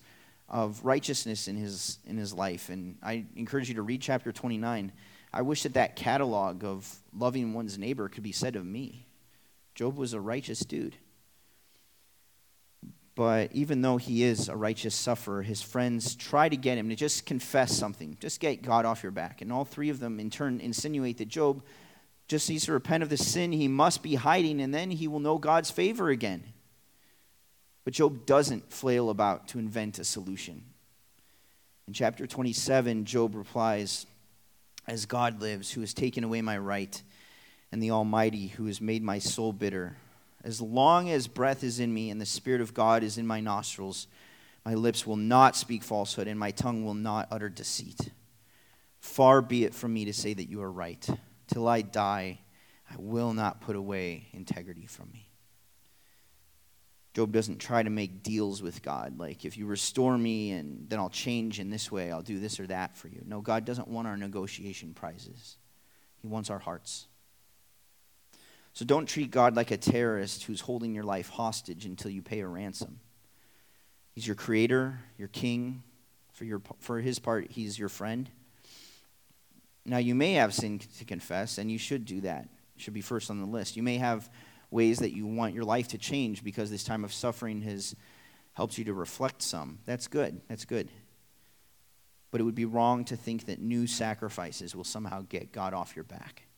of 0.48 0.84
righteousness 0.84 1.48
in 1.48 1.56
his, 1.56 1.98
in 2.06 2.18
his 2.18 2.34
life. 2.34 2.68
And 2.68 2.96
I 3.02 3.24
encourage 3.36 3.68
you 3.68 3.74
to 3.76 3.82
read 3.82 4.02
chapter 4.02 4.30
29. 4.32 4.92
I 5.32 5.42
wish 5.42 5.62
that 5.62 5.74
that 5.74 5.96
catalog 5.96 6.62
of 6.62 6.94
loving 7.16 7.54
one's 7.54 7.78
neighbor 7.78 8.08
could 8.08 8.22
be 8.22 8.32
said 8.32 8.54
of 8.54 8.64
me. 8.64 9.03
Job 9.74 9.96
was 9.96 10.12
a 10.12 10.20
righteous 10.20 10.60
dude. 10.60 10.96
But 13.14 13.52
even 13.52 13.82
though 13.82 13.96
he 13.96 14.24
is 14.24 14.48
a 14.48 14.56
righteous 14.56 14.94
sufferer, 14.94 15.42
his 15.42 15.62
friends 15.62 16.16
try 16.16 16.48
to 16.48 16.56
get 16.56 16.78
him 16.78 16.88
to 16.88 16.96
just 16.96 17.26
confess 17.26 17.76
something, 17.76 18.16
just 18.20 18.40
get 18.40 18.62
God 18.62 18.84
off 18.84 19.02
your 19.02 19.12
back. 19.12 19.40
And 19.40 19.52
all 19.52 19.64
three 19.64 19.88
of 19.88 20.00
them, 20.00 20.18
in 20.18 20.30
turn, 20.30 20.60
insinuate 20.60 21.18
that 21.18 21.28
Job 21.28 21.62
just 22.26 22.48
needs 22.48 22.64
to 22.64 22.72
repent 22.72 23.02
of 23.02 23.10
the 23.10 23.16
sin 23.16 23.52
he 23.52 23.68
must 23.68 24.02
be 24.02 24.16
hiding, 24.16 24.60
and 24.60 24.74
then 24.74 24.90
he 24.90 25.06
will 25.06 25.20
know 25.20 25.38
God's 25.38 25.70
favor 25.70 26.08
again. 26.08 26.42
But 27.84 27.94
Job 27.94 28.26
doesn't 28.26 28.72
flail 28.72 29.10
about 29.10 29.48
to 29.48 29.58
invent 29.58 29.98
a 29.98 30.04
solution. 30.04 30.64
In 31.86 31.92
chapter 31.92 32.26
27, 32.26 33.04
Job 33.04 33.34
replies, 33.34 34.06
As 34.88 35.06
God 35.06 35.40
lives, 35.40 35.70
who 35.70 35.82
has 35.82 35.92
taken 35.92 36.24
away 36.24 36.40
my 36.40 36.56
right, 36.58 37.00
and 37.74 37.82
the 37.82 37.90
Almighty, 37.90 38.46
who 38.46 38.66
has 38.66 38.80
made 38.80 39.02
my 39.02 39.18
soul 39.18 39.52
bitter, 39.52 39.96
as 40.44 40.60
long 40.60 41.10
as 41.10 41.26
breath 41.26 41.64
is 41.64 41.80
in 41.80 41.92
me 41.92 42.08
and 42.08 42.20
the 42.20 42.24
Spirit 42.24 42.60
of 42.60 42.72
God 42.72 43.02
is 43.02 43.18
in 43.18 43.26
my 43.26 43.40
nostrils, 43.40 44.06
my 44.64 44.74
lips 44.74 45.04
will 45.04 45.16
not 45.16 45.56
speak 45.56 45.82
falsehood, 45.82 46.28
and 46.28 46.38
my 46.38 46.52
tongue 46.52 46.84
will 46.84 46.94
not 46.94 47.26
utter 47.32 47.48
deceit. 47.48 47.98
Far 49.00 49.42
be 49.42 49.64
it 49.64 49.74
from 49.74 49.92
me 49.92 50.04
to 50.04 50.12
say 50.12 50.32
that 50.34 50.48
you 50.48 50.62
are 50.62 50.70
right. 50.70 51.04
Till 51.48 51.66
I 51.66 51.82
die, 51.82 52.38
I 52.88 52.94
will 52.96 53.32
not 53.32 53.60
put 53.60 53.74
away 53.74 54.28
integrity 54.32 54.86
from 54.86 55.10
me. 55.12 55.28
Job 57.12 57.32
doesn't 57.32 57.58
try 57.58 57.82
to 57.82 57.90
make 57.90 58.22
deals 58.22 58.62
with 58.62 58.82
God, 58.82 59.18
like 59.18 59.44
if 59.44 59.58
you 59.58 59.66
restore 59.66 60.16
me 60.16 60.52
and 60.52 60.88
then 60.88 61.00
I'll 61.00 61.10
change 61.10 61.58
in 61.58 61.70
this 61.70 61.90
way, 61.90 62.12
I'll 62.12 62.22
do 62.22 62.38
this 62.38 62.60
or 62.60 62.68
that 62.68 62.96
for 62.96 63.08
you. 63.08 63.22
No, 63.26 63.40
God 63.40 63.64
doesn't 63.64 63.88
want 63.88 64.06
our 64.06 64.16
negotiation 64.16 64.94
prizes, 64.94 65.56
He 66.22 66.28
wants 66.28 66.50
our 66.50 66.60
hearts. 66.60 67.08
So 68.74 68.84
don't 68.84 69.06
treat 69.06 69.30
God 69.30 69.56
like 69.56 69.70
a 69.70 69.76
terrorist 69.76 70.44
who's 70.44 70.60
holding 70.60 70.94
your 70.94 71.04
life 71.04 71.30
hostage 71.30 71.86
until 71.86 72.10
you 72.10 72.22
pay 72.22 72.40
a 72.40 72.46
ransom. 72.46 72.98
He's 74.14 74.26
your 74.26 74.36
creator, 74.36 75.00
your 75.16 75.28
king. 75.28 75.82
For, 76.32 76.44
your, 76.44 76.60
for 76.80 76.98
his 76.98 77.20
part, 77.20 77.52
he's 77.52 77.78
your 77.78 77.88
friend. 77.88 78.28
Now, 79.86 79.98
you 79.98 80.16
may 80.16 80.32
have 80.32 80.52
sin 80.52 80.80
to 80.98 81.04
confess, 81.04 81.58
and 81.58 81.70
you 81.70 81.78
should 81.78 82.04
do 82.04 82.22
that. 82.22 82.48
It 82.76 82.82
should 82.82 82.94
be 82.94 83.02
first 83.02 83.30
on 83.30 83.40
the 83.40 83.46
list. 83.46 83.76
You 83.76 83.84
may 83.84 83.98
have 83.98 84.28
ways 84.72 84.98
that 84.98 85.14
you 85.14 85.28
want 85.28 85.54
your 85.54 85.62
life 85.62 85.86
to 85.88 85.98
change 85.98 86.42
because 86.42 86.70
this 86.72 86.82
time 86.82 87.04
of 87.04 87.12
suffering 87.12 87.62
has 87.62 87.94
helped 88.54 88.78
you 88.78 88.84
to 88.86 88.94
reflect 88.94 89.42
some. 89.42 89.78
That's 89.84 90.08
good. 90.08 90.40
That's 90.48 90.64
good. 90.64 90.88
But 92.32 92.40
it 92.40 92.44
would 92.44 92.56
be 92.56 92.64
wrong 92.64 93.04
to 93.04 93.16
think 93.16 93.46
that 93.46 93.60
new 93.60 93.86
sacrifices 93.86 94.74
will 94.74 94.82
somehow 94.82 95.24
get 95.28 95.52
God 95.52 95.72
off 95.72 95.94
your 95.94 96.04
back. 96.04 96.48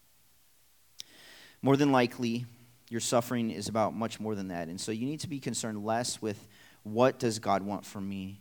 More 1.63 1.77
than 1.77 1.93
likely, 1.93 2.47
your 2.89 3.01
suffering 3.01 3.51
is 3.51 3.69
about 3.69 3.95
much 3.95 4.21
more 4.21 4.35
than 4.35 4.49
that. 4.49 4.69
And 4.69 4.81
so 4.81 4.93
you 4.93 5.07
need 5.07 5.21
to 5.21 5.29
be 5.29 5.41
concerned 5.41 5.85
less 5.85 6.23
with 6.23 6.47
what 6.83 7.19
does 7.19 7.39
God 7.39 7.63
want 7.63 7.85
from 7.85 8.09
me 8.09 8.41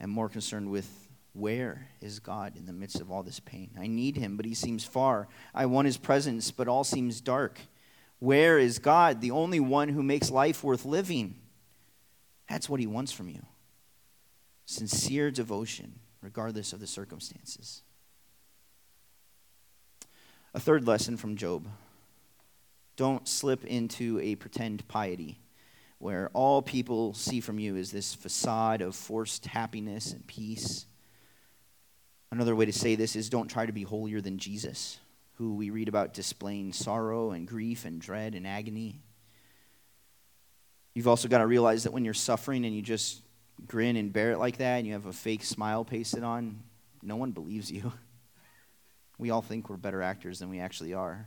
and 0.00 0.10
more 0.10 0.28
concerned 0.28 0.70
with 0.70 0.88
where 1.32 1.88
is 2.00 2.18
God 2.18 2.56
in 2.56 2.66
the 2.66 2.72
midst 2.72 3.00
of 3.00 3.10
all 3.10 3.22
this 3.22 3.40
pain? 3.40 3.70
I 3.78 3.86
need 3.86 4.16
him, 4.16 4.36
but 4.36 4.46
he 4.46 4.54
seems 4.54 4.84
far. 4.84 5.28
I 5.54 5.66
want 5.66 5.86
his 5.86 5.98
presence, 5.98 6.50
but 6.50 6.66
all 6.66 6.82
seems 6.82 7.20
dark. 7.20 7.60
Where 8.18 8.58
is 8.58 8.78
God, 8.78 9.20
the 9.20 9.30
only 9.30 9.60
one 9.60 9.90
who 9.90 10.02
makes 10.02 10.30
life 10.30 10.64
worth 10.64 10.84
living? 10.84 11.36
That's 12.48 12.68
what 12.68 12.80
he 12.80 12.86
wants 12.86 13.12
from 13.12 13.28
you 13.28 13.42
sincere 14.68 15.30
devotion, 15.30 16.00
regardless 16.20 16.72
of 16.72 16.80
the 16.80 16.88
circumstances. 16.88 17.82
A 20.54 20.58
third 20.58 20.86
lesson 20.86 21.16
from 21.16 21.36
Job 21.36 21.68
don't 22.96 23.28
slip 23.28 23.64
into 23.64 24.18
a 24.20 24.34
pretend 24.34 24.86
piety 24.88 25.38
where 25.98 26.30
all 26.34 26.60
people 26.60 27.14
see 27.14 27.40
from 27.40 27.58
you 27.58 27.76
is 27.76 27.90
this 27.90 28.14
facade 28.14 28.82
of 28.82 28.94
forced 28.94 29.46
happiness 29.46 30.12
and 30.12 30.26
peace. 30.26 30.86
Another 32.30 32.54
way 32.54 32.66
to 32.66 32.72
say 32.72 32.94
this 32.94 33.16
is 33.16 33.30
don't 33.30 33.48
try 33.48 33.64
to 33.64 33.72
be 33.72 33.82
holier 33.82 34.20
than 34.20 34.38
Jesus, 34.38 34.98
who 35.34 35.54
we 35.54 35.70
read 35.70 35.88
about 35.88 36.12
displaying 36.12 36.72
sorrow 36.72 37.30
and 37.30 37.48
grief 37.48 37.84
and 37.84 38.00
dread 38.00 38.34
and 38.34 38.46
agony. 38.46 39.00
You've 40.94 41.08
also 41.08 41.28
got 41.28 41.38
to 41.38 41.46
realize 41.46 41.84
that 41.84 41.92
when 41.92 42.04
you're 42.04 42.14
suffering 42.14 42.64
and 42.64 42.74
you 42.74 42.82
just 42.82 43.22
grin 43.66 43.96
and 43.96 44.12
bear 44.12 44.32
it 44.32 44.38
like 44.38 44.58
that 44.58 44.78
and 44.78 44.86
you 44.86 44.92
have 44.92 45.06
a 45.06 45.12
fake 45.12 45.44
smile 45.44 45.84
pasted 45.84 46.22
on, 46.22 46.62
no 47.02 47.16
one 47.16 47.32
believes 47.32 47.70
you. 47.70 47.92
We 49.18 49.30
all 49.30 49.40
think 49.40 49.70
we're 49.70 49.78
better 49.78 50.02
actors 50.02 50.40
than 50.40 50.50
we 50.50 50.60
actually 50.60 50.92
are. 50.92 51.26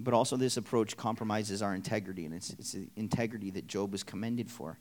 But 0.00 0.14
also, 0.14 0.36
this 0.36 0.56
approach 0.56 0.96
compromises 0.96 1.60
our 1.60 1.74
integrity, 1.74 2.24
and 2.24 2.32
it's, 2.32 2.50
it's 2.50 2.72
the 2.72 2.88
integrity 2.94 3.50
that 3.50 3.66
Job 3.66 3.90
was 3.90 4.04
commended 4.04 4.48
for. 4.48 4.78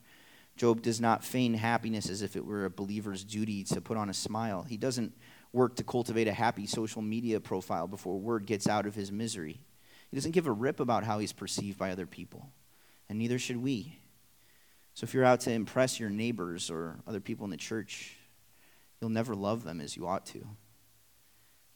Job 0.58 0.82
does 0.82 1.02
not 1.02 1.24
feign 1.24 1.56
happiness 1.56 2.10
as 2.10 2.22
if 2.22 2.36
it 2.36 2.46
were 2.46 2.66
a 2.66 2.70
believer's 2.70 3.24
duty 3.24 3.64
to 3.64 3.82
put 3.82 3.98
on 3.98 4.10
a 4.10 4.14
smile. 4.14 4.64
He 4.64 4.78
doesn't 4.78 5.14
work 5.54 5.76
to 5.78 5.84
cultivate 5.84 6.28
a 6.28 6.34
happy 6.34 6.68
social 6.68 7.02
media 7.02 7.40
profile 7.40 7.88
before 7.88 8.20
word 8.20 8.46
gets 8.46 8.68
out 8.68 8.86
of 8.86 8.94
his 8.94 9.12
misery. 9.12 9.60
He 10.10 10.18
doesn't 10.18 10.32
give 10.32 10.48
a 10.48 10.52
rip 10.52 10.80
about 10.80 11.04
how 11.04 11.20
he's 11.20 11.34
perceived 11.34 11.78
by 11.78 11.92
other 11.92 12.06
people, 12.06 12.50
and 13.10 13.18
neither 13.18 13.40
should 13.40 13.58
we. 13.58 14.00
So 14.94 15.04
if 15.04 15.14
you're 15.14 15.26
out 15.26 15.42
to 15.42 15.52
impress 15.52 16.00
your 16.00 16.10
neighbors 16.10 16.70
or 16.70 17.00
other 17.08 17.20
people 17.20 17.46
in 17.46 17.52
the 17.52 17.58
church, 17.58 18.16
you'll 19.00 19.10
never 19.10 19.36
love 19.36 19.64
them 19.64 19.82
as 19.82 19.96
you 19.96 20.08
ought 20.08 20.26
to. 20.28 20.48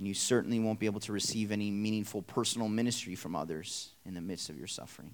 And 0.01 0.07
you 0.07 0.15
certainly 0.15 0.59
won't 0.59 0.79
be 0.79 0.87
able 0.87 0.99
to 1.01 1.11
receive 1.11 1.51
any 1.51 1.69
meaningful 1.69 2.23
personal 2.23 2.67
ministry 2.67 3.13
from 3.13 3.35
others 3.35 3.89
in 4.03 4.15
the 4.15 4.19
midst 4.19 4.49
of 4.49 4.57
your 4.57 4.65
suffering. 4.65 5.11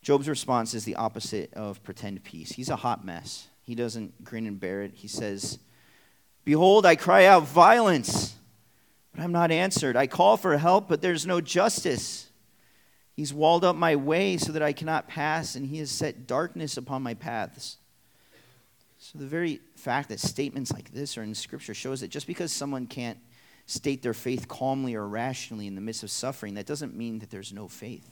Job's 0.00 0.28
response 0.28 0.74
is 0.74 0.84
the 0.84 0.94
opposite 0.94 1.52
of 1.54 1.82
pretend 1.82 2.22
peace. 2.22 2.52
He's 2.52 2.68
a 2.68 2.76
hot 2.76 3.04
mess. 3.04 3.48
He 3.62 3.74
doesn't 3.74 4.22
grin 4.22 4.46
and 4.46 4.60
bear 4.60 4.82
it. 4.82 4.92
He 4.94 5.08
says, 5.08 5.58
Behold, 6.44 6.86
I 6.86 6.94
cry 6.94 7.24
out 7.24 7.48
violence, 7.48 8.36
but 9.12 9.20
I'm 9.20 9.32
not 9.32 9.50
answered. 9.50 9.96
I 9.96 10.06
call 10.06 10.36
for 10.36 10.56
help, 10.56 10.88
but 10.88 11.02
there's 11.02 11.26
no 11.26 11.40
justice. 11.40 12.28
He's 13.16 13.34
walled 13.34 13.64
up 13.64 13.74
my 13.74 13.96
way 13.96 14.36
so 14.36 14.52
that 14.52 14.62
I 14.62 14.72
cannot 14.72 15.08
pass, 15.08 15.56
and 15.56 15.66
he 15.66 15.78
has 15.78 15.90
set 15.90 16.28
darkness 16.28 16.76
upon 16.76 17.02
my 17.02 17.14
paths. 17.14 17.78
So, 19.04 19.18
the 19.18 19.26
very 19.26 19.60
fact 19.76 20.08
that 20.08 20.18
statements 20.18 20.72
like 20.72 20.90
this 20.90 21.18
are 21.18 21.22
in 21.22 21.34
Scripture 21.34 21.74
shows 21.74 22.00
that 22.00 22.08
just 22.08 22.26
because 22.26 22.50
someone 22.50 22.86
can't 22.86 23.18
state 23.66 24.02
their 24.02 24.14
faith 24.14 24.48
calmly 24.48 24.94
or 24.94 25.06
rationally 25.06 25.66
in 25.66 25.74
the 25.74 25.82
midst 25.82 26.04
of 26.04 26.10
suffering, 26.10 26.54
that 26.54 26.64
doesn't 26.64 26.96
mean 26.96 27.18
that 27.18 27.28
there's 27.28 27.52
no 27.52 27.68
faith. 27.68 28.08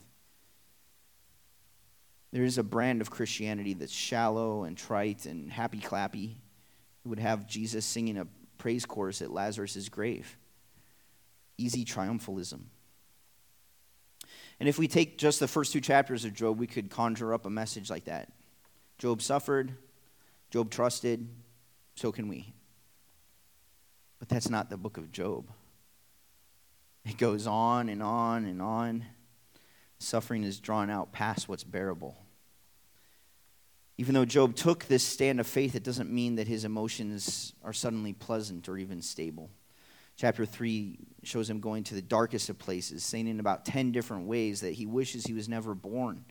There 2.31 2.43
is 2.43 2.59
a 2.59 2.63
brand 2.63 3.01
of 3.01 3.09
Christianity 3.09 3.73
that's 3.73 3.91
shallow 3.91 4.65
and 4.65 4.77
trite 4.77 5.25
and 5.25 5.51
happy 5.51 5.79
clappy. 5.79 6.35
It 7.03 7.07
would 7.07 7.17
have 7.17 7.47
Jesus 7.47 7.87
singing 7.87 8.19
a 8.19 8.27
praise 8.59 8.85
chorus 8.85 9.23
at 9.23 9.31
Lazarus' 9.31 9.89
grave. 9.89 10.37
Easy 11.57 11.85
triumphalism. 11.85 12.65
And 14.59 14.69
if 14.69 14.77
we 14.77 14.87
take 14.87 15.17
just 15.17 15.39
the 15.39 15.47
first 15.47 15.73
two 15.73 15.81
chapters 15.81 16.23
of 16.23 16.35
Job, 16.35 16.59
we 16.59 16.67
could 16.67 16.91
conjure 16.91 17.33
up 17.33 17.47
a 17.47 17.49
message 17.49 17.89
like 17.89 18.05
that. 18.05 18.31
Job 18.99 19.23
suffered, 19.23 19.75
Job 20.53 20.69
trusted, 20.69 21.27
so 21.95 22.11
can 22.11 22.27
we. 22.27 22.53
But 24.19 24.29
that's 24.29 24.51
not 24.51 24.69
the 24.69 24.77
book 24.77 24.97
of 24.97 25.11
Job. 25.11 25.49
It 27.03 27.17
goes 27.17 27.47
on 27.47 27.89
and 27.89 28.03
on 28.03 28.45
and 28.45 28.61
on. 28.61 29.03
Suffering 29.97 30.43
is 30.43 30.59
drawn 30.59 30.91
out 30.91 31.11
past 31.11 31.49
what's 31.49 31.63
bearable. 31.63 32.15
Even 33.97 34.13
though 34.13 34.25
Job 34.25 34.53
took 34.55 34.85
this 34.85 35.03
stand 35.03 35.39
of 35.39 35.47
faith, 35.47 35.73
it 35.73 35.81
doesn't 35.81 36.11
mean 36.11 36.35
that 36.35 36.47
his 36.47 36.65
emotions 36.65 37.53
are 37.63 37.73
suddenly 37.73 38.13
pleasant 38.13 38.69
or 38.69 38.77
even 38.77 39.01
stable. 39.01 39.49
Chapter 40.17 40.45
3 40.45 40.99
shows 41.23 41.49
him 41.49 41.61
going 41.61 41.83
to 41.85 41.95
the 41.95 42.01
darkest 42.03 42.49
of 42.49 42.59
places, 42.59 43.03
saying 43.03 43.27
in 43.27 43.39
about 43.39 43.65
10 43.65 43.91
different 43.91 44.27
ways 44.27 44.61
that 44.61 44.73
he 44.73 44.85
wishes 44.85 45.25
he 45.25 45.33
was 45.33 45.49
never 45.49 45.73
born. 45.73 46.25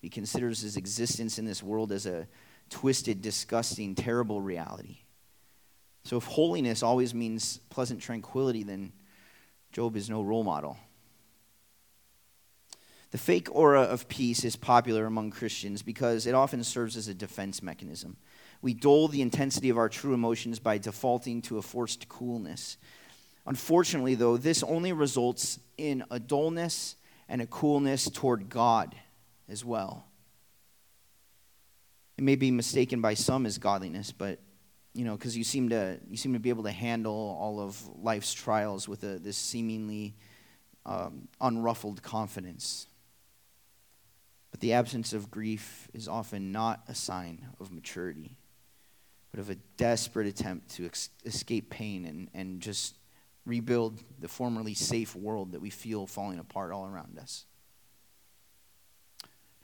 He 0.00 0.08
considers 0.08 0.60
his 0.60 0.76
existence 0.76 1.40
in 1.40 1.44
this 1.44 1.60
world 1.60 1.90
as 1.90 2.06
a 2.06 2.28
twisted, 2.70 3.22
disgusting, 3.22 3.94
terrible 3.94 4.40
reality. 4.40 4.98
So, 6.04 6.16
if 6.16 6.24
holiness 6.24 6.82
always 6.82 7.14
means 7.14 7.58
pleasant 7.70 8.00
tranquility, 8.00 8.62
then 8.62 8.92
Job 9.72 9.96
is 9.96 10.08
no 10.08 10.22
role 10.22 10.44
model. 10.44 10.78
The 13.10 13.18
fake 13.18 13.48
aura 13.50 13.82
of 13.82 14.08
peace 14.08 14.44
is 14.44 14.56
popular 14.56 15.06
among 15.06 15.30
Christians 15.30 15.82
because 15.82 16.26
it 16.26 16.34
often 16.34 16.62
serves 16.62 16.96
as 16.96 17.08
a 17.08 17.14
defense 17.14 17.62
mechanism. 17.62 18.16
We 18.60 18.74
dull 18.74 19.08
the 19.08 19.22
intensity 19.22 19.70
of 19.70 19.78
our 19.78 19.88
true 19.88 20.14
emotions 20.14 20.58
by 20.58 20.78
defaulting 20.78 21.42
to 21.42 21.58
a 21.58 21.62
forced 21.62 22.08
coolness. 22.08 22.76
Unfortunately, 23.46 24.14
though, 24.14 24.36
this 24.36 24.62
only 24.62 24.92
results 24.92 25.58
in 25.78 26.04
a 26.10 26.18
dullness 26.18 26.96
and 27.28 27.40
a 27.40 27.46
coolness 27.46 28.10
toward 28.10 28.48
God 28.50 28.94
as 29.48 29.64
well. 29.64 30.07
It 32.18 32.24
may 32.24 32.34
be 32.34 32.50
mistaken 32.50 33.00
by 33.00 33.14
some 33.14 33.46
as 33.46 33.58
godliness, 33.58 34.10
but 34.10 34.40
you 34.92 35.04
know, 35.04 35.16
because 35.16 35.36
you 35.36 35.44
seem 35.44 35.68
to 35.68 36.00
you 36.10 36.16
seem 36.16 36.32
to 36.32 36.40
be 36.40 36.48
able 36.48 36.64
to 36.64 36.72
handle 36.72 37.38
all 37.40 37.60
of 37.60 37.80
life's 37.96 38.34
trials 38.34 38.88
with 38.88 39.04
a, 39.04 39.20
this 39.20 39.36
seemingly 39.36 40.16
um, 40.84 41.28
unruffled 41.40 42.02
confidence. 42.02 42.88
But 44.50 44.58
the 44.58 44.72
absence 44.72 45.12
of 45.12 45.30
grief 45.30 45.88
is 45.94 46.08
often 46.08 46.50
not 46.50 46.82
a 46.88 46.94
sign 46.94 47.46
of 47.60 47.70
maturity, 47.70 48.36
but 49.30 49.38
of 49.38 49.48
a 49.48 49.54
desperate 49.76 50.26
attempt 50.26 50.70
to 50.76 50.86
ex- 50.86 51.10
escape 51.24 51.70
pain 51.70 52.04
and, 52.04 52.28
and 52.34 52.60
just 52.60 52.96
rebuild 53.46 54.02
the 54.18 54.28
formerly 54.28 54.74
safe 54.74 55.14
world 55.14 55.52
that 55.52 55.60
we 55.60 55.70
feel 55.70 56.06
falling 56.06 56.40
apart 56.40 56.72
all 56.72 56.86
around 56.86 57.16
us. 57.18 57.44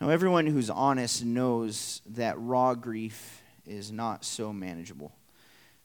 Now, 0.01 0.11
everyone 0.11 0.47
who's 0.47 0.71
honest 0.71 1.25
knows 1.25 2.03
that 2.07 2.39
raw 2.39 2.75
grief 2.75 3.43
is 3.65 3.93
not 3.93 4.25
so 4.25 4.53
manageable. 4.53 5.13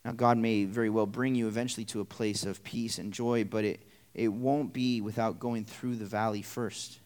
Now, 0.04 0.12
God 0.12 0.38
may 0.38 0.64
very 0.64 0.90
well 0.90 1.06
bring 1.06 1.34
you 1.34 1.46
eventually 1.46 1.84
to 1.86 2.00
a 2.00 2.04
place 2.04 2.44
of 2.44 2.64
peace 2.64 2.98
and 2.98 3.12
joy, 3.12 3.44
but 3.44 3.64
it, 3.64 3.82
it 4.14 4.28
won't 4.28 4.72
be 4.72 5.00
without 5.00 5.38
going 5.38 5.64
through 5.64 5.96
the 5.96 6.06
valley 6.06 6.42
first. 6.42 6.98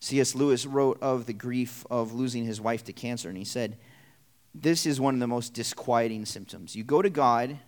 C.S. 0.00 0.34
Lewis 0.34 0.66
wrote 0.66 0.98
of 1.00 1.26
the 1.26 1.32
grief 1.32 1.86
of 1.90 2.12
losing 2.12 2.44
his 2.44 2.60
wife 2.60 2.84
to 2.84 2.92
cancer, 2.92 3.28
and 3.28 3.38
he 3.38 3.44
said, 3.44 3.78
This 4.54 4.86
is 4.86 5.00
one 5.00 5.14
of 5.14 5.20
the 5.20 5.26
most 5.26 5.54
disquieting 5.54 6.26
symptoms. 6.26 6.76
You 6.76 6.84
go 6.84 7.00
to 7.00 7.10
God 7.10 7.58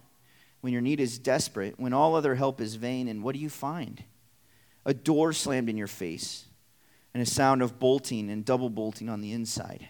when 0.61 0.73
your 0.73 0.83
need 0.83 1.01
is 1.01 1.19
desperate, 1.19 1.79
when 1.79 1.93
all 1.93 2.15
other 2.15 2.35
help 2.35 2.61
is 2.61 2.75
vain, 2.75 3.09
and 3.09 3.23
what 3.23 3.35
do 3.35 3.41
you 3.41 3.49
find? 3.49 4.05
A 4.85 4.93
door 4.93 5.33
slammed 5.33 5.69
in 5.69 5.77
your 5.77 5.87
face, 5.87 6.45
and 7.17 7.23
a 7.23 7.31
sound 7.31 7.63
of 7.63 7.79
bolting 7.79 8.29
and 8.29 8.45
double 8.45 8.69
bolting 8.69 9.09
on 9.09 9.23
the 9.23 9.33
inside. 9.33 9.89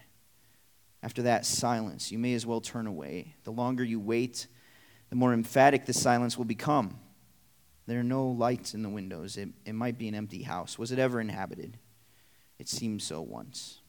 After 1.03 1.23
that, 1.23 1.45
silence. 1.45 2.09
You 2.09 2.17
may 2.17 2.33
as 2.33 2.45
well 2.45 2.61
turn 2.61 2.87
away. 2.87 3.35
The 3.43 3.51
longer 3.51 3.83
you 3.83 3.99
wait, 3.99 4.47
the 5.09 5.17
more 5.17 5.33
emphatic 5.33 5.85
the 5.85 5.91
silence 5.91 6.37
will 6.37 6.45
become. 6.45 6.97
There 7.85 7.99
are 7.99 8.03
no 8.03 8.27
lights 8.27 8.73
in 8.73 8.81
the 8.81 8.87
windows. 8.87 9.35
It, 9.35 9.49
it 9.65 9.73
might 9.73 9.97
be 9.97 10.07
an 10.07 10.15
empty 10.15 10.43
house. 10.43 10.79
Was 10.79 10.93
it 10.93 10.99
ever 10.99 11.19
inhabited? 11.19 11.77
It 12.59 12.69
seemed 12.69 13.01
so 13.01 13.19
once. 13.19 13.81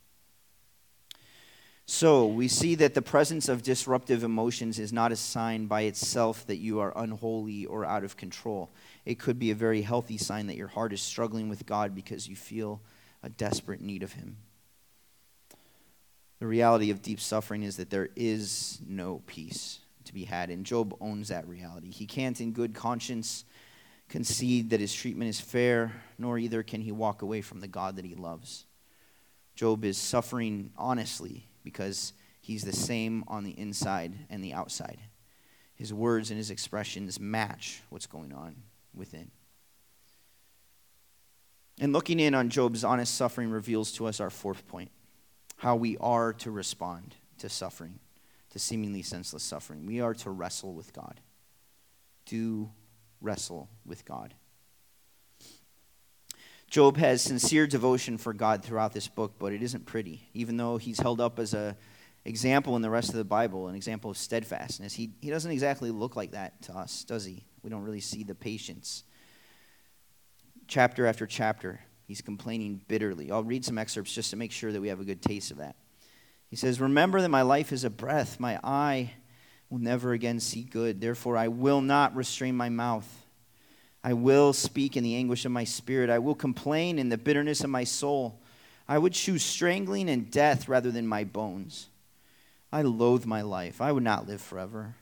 So, 1.87 2.26
we 2.26 2.49
see 2.49 2.75
that 2.75 2.95
the 2.95 3.02
presence 3.02 3.49
of 3.49 3.62
disruptive 3.62 4.25
emotions 4.25 4.80
is 4.80 4.92
not 4.92 5.12
a 5.12 5.16
sign 5.16 5.66
by 5.66 5.83
itself 5.83 6.45
that 6.49 6.57
you 6.57 6.80
are 6.80 6.92
unholy 6.97 7.66
or 7.66 7.85
out 7.85 8.02
of 8.02 8.16
control. 8.16 8.73
It 9.07 9.21
could 9.21 9.38
be 9.38 9.52
a 9.52 9.54
very 9.54 9.83
healthy 9.83 10.18
sign 10.18 10.49
that 10.49 10.57
your 10.57 10.66
heart 10.66 10.92
is 10.92 11.00
struggling 11.00 11.49
with 11.49 11.66
God 11.66 11.95
because 11.95 12.26
you 12.26 12.35
feel 12.35 12.83
a 13.23 13.29
desperate 13.29 13.81
need 13.81 14.03
of 14.03 14.13
Him. 14.13 14.37
The 16.41 16.47
reality 16.47 16.91
of 16.91 17.03
deep 17.03 17.21
suffering 17.21 17.63
is 17.63 17.77
that 17.79 17.91
there 17.91 18.11
is 18.15 18.81
no 18.87 19.23
peace 19.27 19.81
to 20.05 20.15
be 20.15 20.25
had, 20.25 20.51
and 20.51 20.65
Job 20.65 20.97
owns 21.01 21.29
that 21.29 21.49
reality. 21.49 21.91
He 21.91 22.07
can't, 22.07 22.41
in 22.41 22.53
good 22.53 22.75
conscience, 22.75 23.45
concede 24.09 24.71
that 24.71 24.81
his 24.81 24.95
treatment 24.95 25.29
is 25.29 25.41
fair, 25.41 25.93
nor 26.19 26.39
either 26.39 26.63
can 26.63 26.81
he 26.81 26.93
walk 26.93 27.23
away 27.23 27.41
from 27.41 27.61
the 27.61 27.69
God 27.69 27.97
that 27.97 28.05
he 28.05 28.15
loves. 28.15 28.65
Job 29.55 29.85
is 29.85 29.99
suffering 29.99 30.71
honestly 30.77 31.47
because 31.65 32.13
he's 32.41 32.65
the 32.65 32.73
same 32.73 33.25
on 33.29 33.45
the 33.45 33.59
inside 33.59 34.15
and 34.31 34.43
the 34.43 34.55
outside. 34.55 34.99
His 35.75 35.93
words 35.93 36.31
and 36.31 36.39
his 36.39 36.51
expressions 36.51 37.21
match 37.21 37.83
what's 37.91 38.07
going 38.07 38.33
on 38.33 38.57
within. 38.95 39.31
And 41.80 41.92
looking 41.92 42.18
in 42.18 42.35
on 42.35 42.49
Job's 42.49 42.82
honest 42.85 43.14
suffering 43.14 43.50
reveals 43.50 43.92
to 43.92 44.06
us 44.06 44.20
our 44.20 44.30
fourth 44.30 44.66
point 44.66 44.90
how 45.58 45.76
we 45.76 45.97
are 45.99 46.32
to 46.32 46.50
respond 46.50 47.16
to 47.38 47.49
suffering, 47.49 47.99
to 48.50 48.58
seemingly 48.58 49.02
senseless 49.02 49.42
suffering. 49.42 49.87
We 49.87 50.00
are 50.00 50.14
to 50.14 50.30
wrestle 50.30 50.73
with 50.73 50.92
God. 50.92 51.20
Do 52.26 52.70
wrestle 53.20 53.68
with 53.85 54.04
God. 54.04 54.35
Job 56.70 56.99
has 56.99 57.23
sincere 57.23 57.66
devotion 57.66 58.18
for 58.18 58.32
God 58.32 58.62
throughout 58.62 58.92
this 58.92 59.08
book, 59.08 59.35
but 59.38 59.52
it 59.52 59.62
isn't 59.62 59.87
pretty. 59.87 60.28
Even 60.35 60.58
though 60.58 60.76
he's 60.76 61.00
held 61.00 61.20
up 61.20 61.38
as 61.38 61.54
an 61.54 61.75
example 62.25 62.76
in 62.76 62.82
the 62.82 62.90
rest 62.90 63.08
of 63.08 63.16
the 63.16 63.25
Bible, 63.25 63.68
an 63.68 63.75
example 63.75 64.11
of 64.11 64.18
steadfastness, 64.18 64.92
he, 64.92 65.11
he 65.20 65.30
doesn't 65.30 65.50
exactly 65.50 65.90
look 65.90 66.14
like 66.14 66.32
that 66.32 66.61
to 66.62 66.76
us, 66.76 67.04
does 67.04 67.25
he? 67.25 67.44
We 67.62 67.70
don't 67.70 67.82
really 67.82 68.00
see 68.00 68.23
the 68.23 68.35
patience. 68.35 69.04
Chapter 70.69 71.07
after 71.07 71.27
chapter, 71.27 71.81
he's 72.07 72.21
complaining 72.21 72.83
bitterly. 72.89 73.33
I'll 73.33 73.43
read 73.43 73.65
some 73.65 73.79
excerpts 73.79 74.15
just 74.15 74.31
to 74.31 74.37
make 74.37 74.52
sure 74.52 74.71
that 74.71 74.81
we 74.81 74.89
have 74.89 75.00
a 75.00 75.04
good 75.04 75.23
taste 75.23 75.50
of 75.50 75.57
that. 75.57 75.76
He 76.50 76.57
says, 76.57 76.78
Remember 76.78 77.23
that 77.23 77.31
my 77.31 77.43
life 77.43 77.73
is 77.73 77.85
a 77.85 77.91
breath, 77.91 78.39
my 78.39 78.61
eye 78.63 79.13
will 79.71 79.78
never 79.78 80.13
again 80.13 80.41
see 80.41 80.63
good. 80.63 81.00
Therefore, 81.00 81.37
I 81.39 81.49
will 81.49 81.81
not 81.81 82.15
restrain 82.15 82.54
my 82.54 82.69
mouth. 82.69 83.09
I 84.04 84.13
will 84.13 84.52
speak 84.52 84.97
in 84.97 85.04
the 85.04 85.17
anguish 85.17 85.45
of 85.45 85.52
my 85.52 85.65
spirit. 85.65 86.11
I 86.11 86.19
will 86.19 86.35
complain 86.35 86.99
in 86.99 87.09
the 87.09 87.19
bitterness 87.19 87.65
of 87.65 87.71
my 87.71 87.85
soul. 87.85 88.41
I 88.87 88.99
would 88.99 89.13
choose 89.13 89.43
strangling 89.43 90.09
and 90.09 90.31
death 90.31 90.69
rather 90.69 90.91
than 90.91 91.07
my 91.07 91.25
bones. 91.25 91.89
I 92.71 92.83
loathe 92.83 93.25
my 93.25 93.43
life. 93.43 93.81
I 93.81 93.93
would 93.93 94.02
not 94.02 94.26
live 94.26 94.41
forever. 94.41 94.95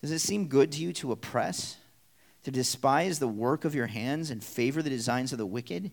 Does 0.00 0.10
it 0.10 0.20
seem 0.20 0.48
good 0.48 0.72
to 0.72 0.82
you 0.82 0.92
to 0.94 1.12
oppress, 1.12 1.76
to 2.44 2.50
despise 2.50 3.18
the 3.18 3.28
work 3.28 3.64
of 3.64 3.74
your 3.74 3.86
hands 3.86 4.30
and 4.30 4.42
favor 4.42 4.82
the 4.82 4.90
designs 4.90 5.32
of 5.32 5.38
the 5.38 5.46
wicked? 5.46 5.90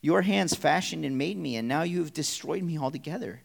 Your 0.00 0.22
hands 0.22 0.54
fashioned 0.54 1.04
and 1.04 1.16
made 1.16 1.38
me, 1.38 1.56
and 1.56 1.68
now 1.68 1.82
you 1.82 2.00
have 2.00 2.12
destroyed 2.12 2.62
me 2.62 2.78
altogether. 2.78 3.42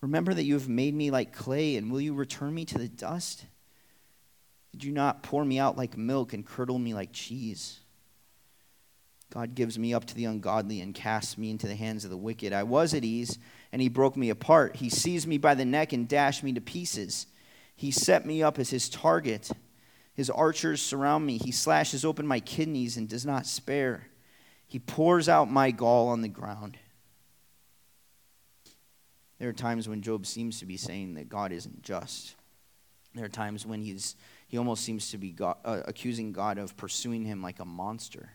Remember 0.00 0.34
that 0.34 0.44
you 0.44 0.54
have 0.54 0.68
made 0.68 0.94
me 0.94 1.10
like 1.10 1.32
clay, 1.32 1.76
and 1.76 1.90
will 1.90 2.00
you 2.00 2.14
return 2.14 2.54
me 2.54 2.64
to 2.66 2.78
the 2.78 2.88
dust? 2.88 3.44
Did 4.72 4.84
you 4.84 4.92
not 4.92 5.22
pour 5.22 5.44
me 5.44 5.58
out 5.58 5.76
like 5.76 5.96
milk 5.96 6.32
and 6.32 6.46
curdle 6.46 6.78
me 6.78 6.94
like 6.94 7.12
cheese? 7.12 7.80
God 9.30 9.54
gives 9.54 9.78
me 9.78 9.92
up 9.92 10.06
to 10.06 10.14
the 10.14 10.24
ungodly 10.24 10.80
and 10.80 10.94
casts 10.94 11.36
me 11.36 11.50
into 11.50 11.66
the 11.66 11.74
hands 11.74 12.04
of 12.04 12.10
the 12.10 12.16
wicked. 12.16 12.52
I 12.52 12.62
was 12.62 12.94
at 12.94 13.04
ease, 13.04 13.38
and 13.72 13.82
he 13.82 13.88
broke 13.88 14.16
me 14.16 14.30
apart. 14.30 14.76
He 14.76 14.88
seized 14.88 15.26
me 15.26 15.36
by 15.36 15.54
the 15.54 15.64
neck 15.64 15.92
and 15.92 16.08
dashed 16.08 16.42
me 16.42 16.52
to 16.52 16.60
pieces. 16.60 17.26
He 17.76 17.90
set 17.90 18.24
me 18.24 18.42
up 18.42 18.58
as 18.58 18.70
his 18.70 18.88
target. 18.88 19.50
His 20.18 20.30
archers 20.30 20.82
surround 20.82 21.24
me. 21.24 21.38
He 21.38 21.52
slashes 21.52 22.04
open 22.04 22.26
my 22.26 22.40
kidneys 22.40 22.96
and 22.96 23.08
does 23.08 23.24
not 23.24 23.46
spare. 23.46 24.08
He 24.66 24.80
pours 24.80 25.28
out 25.28 25.48
my 25.48 25.70
gall 25.70 26.08
on 26.08 26.22
the 26.22 26.28
ground. 26.28 26.76
There 29.38 29.48
are 29.48 29.52
times 29.52 29.88
when 29.88 30.02
Job 30.02 30.26
seems 30.26 30.58
to 30.58 30.66
be 30.66 30.76
saying 30.76 31.14
that 31.14 31.28
God 31.28 31.52
isn't 31.52 31.82
just. 31.82 32.34
There 33.14 33.26
are 33.26 33.28
times 33.28 33.64
when 33.64 33.80
he's, 33.80 34.16
he 34.48 34.58
almost 34.58 34.82
seems 34.82 35.12
to 35.12 35.18
be 35.18 35.30
God, 35.30 35.58
uh, 35.64 35.82
accusing 35.84 36.32
God 36.32 36.58
of 36.58 36.76
pursuing 36.76 37.24
him 37.24 37.40
like 37.40 37.60
a 37.60 37.64
monster. 37.64 38.28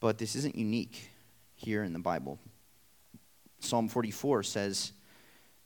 But 0.00 0.16
this 0.16 0.34
isn't 0.36 0.56
unique 0.56 1.10
here 1.54 1.84
in 1.84 1.92
the 1.92 1.98
Bible. 1.98 2.38
Psalm 3.58 3.90
44 3.90 4.42
says, 4.44 4.92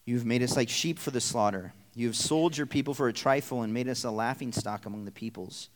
You've 0.05 0.27
made 0.27 0.43
us 0.43 0.57
like 0.57 0.69
sheep 0.69 0.99
for 0.99 1.13
the 1.13 1.21
slaughter. 1.21 1.73
You 1.95 2.07
have 2.09 2.17
sold 2.17 2.57
your 2.57 2.67
people 2.67 2.95
for 2.95 3.09
a 3.09 3.13
trifle 3.13 3.63
and 3.63 3.73
made 3.73 3.89
us 3.89 4.05
a 4.05 4.11
laughing 4.11 4.53
stock 4.53 4.87
among 4.87 5.05
the 5.05 5.13
peoples. 5.13 5.69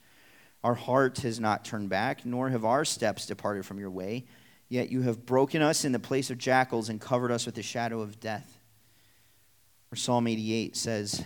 Our 0.63 0.75
heart 0.75 1.19
has 1.19 1.39
not 1.39 1.63
turned 1.63 1.89
back, 1.89 2.25
nor 2.25 2.49
have 2.49 2.65
our 2.65 2.83
steps 2.83 3.25
departed 3.25 3.65
from 3.65 3.79
your 3.79 3.89
way. 3.89 4.25
Yet 4.67 4.89
you 4.89 5.01
have 5.01 5.25
broken 5.25 5.61
us 5.61 5.85
in 5.85 5.93
the 5.93 5.99
place 5.99 6.29
of 6.29 6.37
jackals 6.37 6.89
and 6.89 6.99
covered 6.99 7.31
us 7.31 7.45
with 7.45 7.55
the 7.55 7.63
shadow 7.63 8.01
of 8.01 8.19
death. 8.19 8.59
Or 9.91 9.95
Psalm 9.95 10.27
88 10.27 10.75
says, 10.75 11.23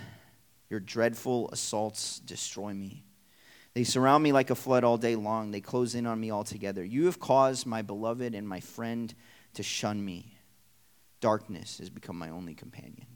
Your 0.69 0.79
dreadful 0.79 1.49
assaults 1.49 2.19
destroy 2.19 2.73
me. 2.73 3.03
They 3.73 3.83
surround 3.83 4.23
me 4.23 4.31
like 4.31 4.51
a 4.51 4.55
flood 4.55 4.83
all 4.83 4.97
day 4.97 5.15
long. 5.15 5.49
They 5.49 5.59
close 5.59 5.95
in 5.95 6.05
on 6.05 6.19
me 6.19 6.31
altogether. 6.31 6.83
You 6.83 7.07
have 7.07 7.19
caused 7.19 7.65
my 7.65 7.81
beloved 7.81 8.35
and 8.35 8.47
my 8.47 8.59
friend 8.59 9.13
to 9.55 9.63
shun 9.63 10.03
me. 10.03 10.37
Darkness 11.19 11.79
has 11.79 11.89
become 11.89 12.17
my 12.17 12.29
only 12.29 12.53
companion. 12.53 13.07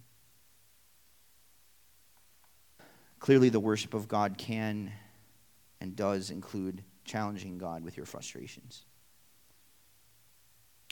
Clearly, 3.19 3.49
the 3.49 3.59
worship 3.59 3.93
of 3.93 4.07
God 4.07 4.37
can 4.37 4.91
and 5.81 5.95
does 5.95 6.29
include 6.29 6.83
challenging 7.03 7.57
God 7.57 7.83
with 7.83 7.97
your 7.97 8.05
frustrations. 8.05 8.85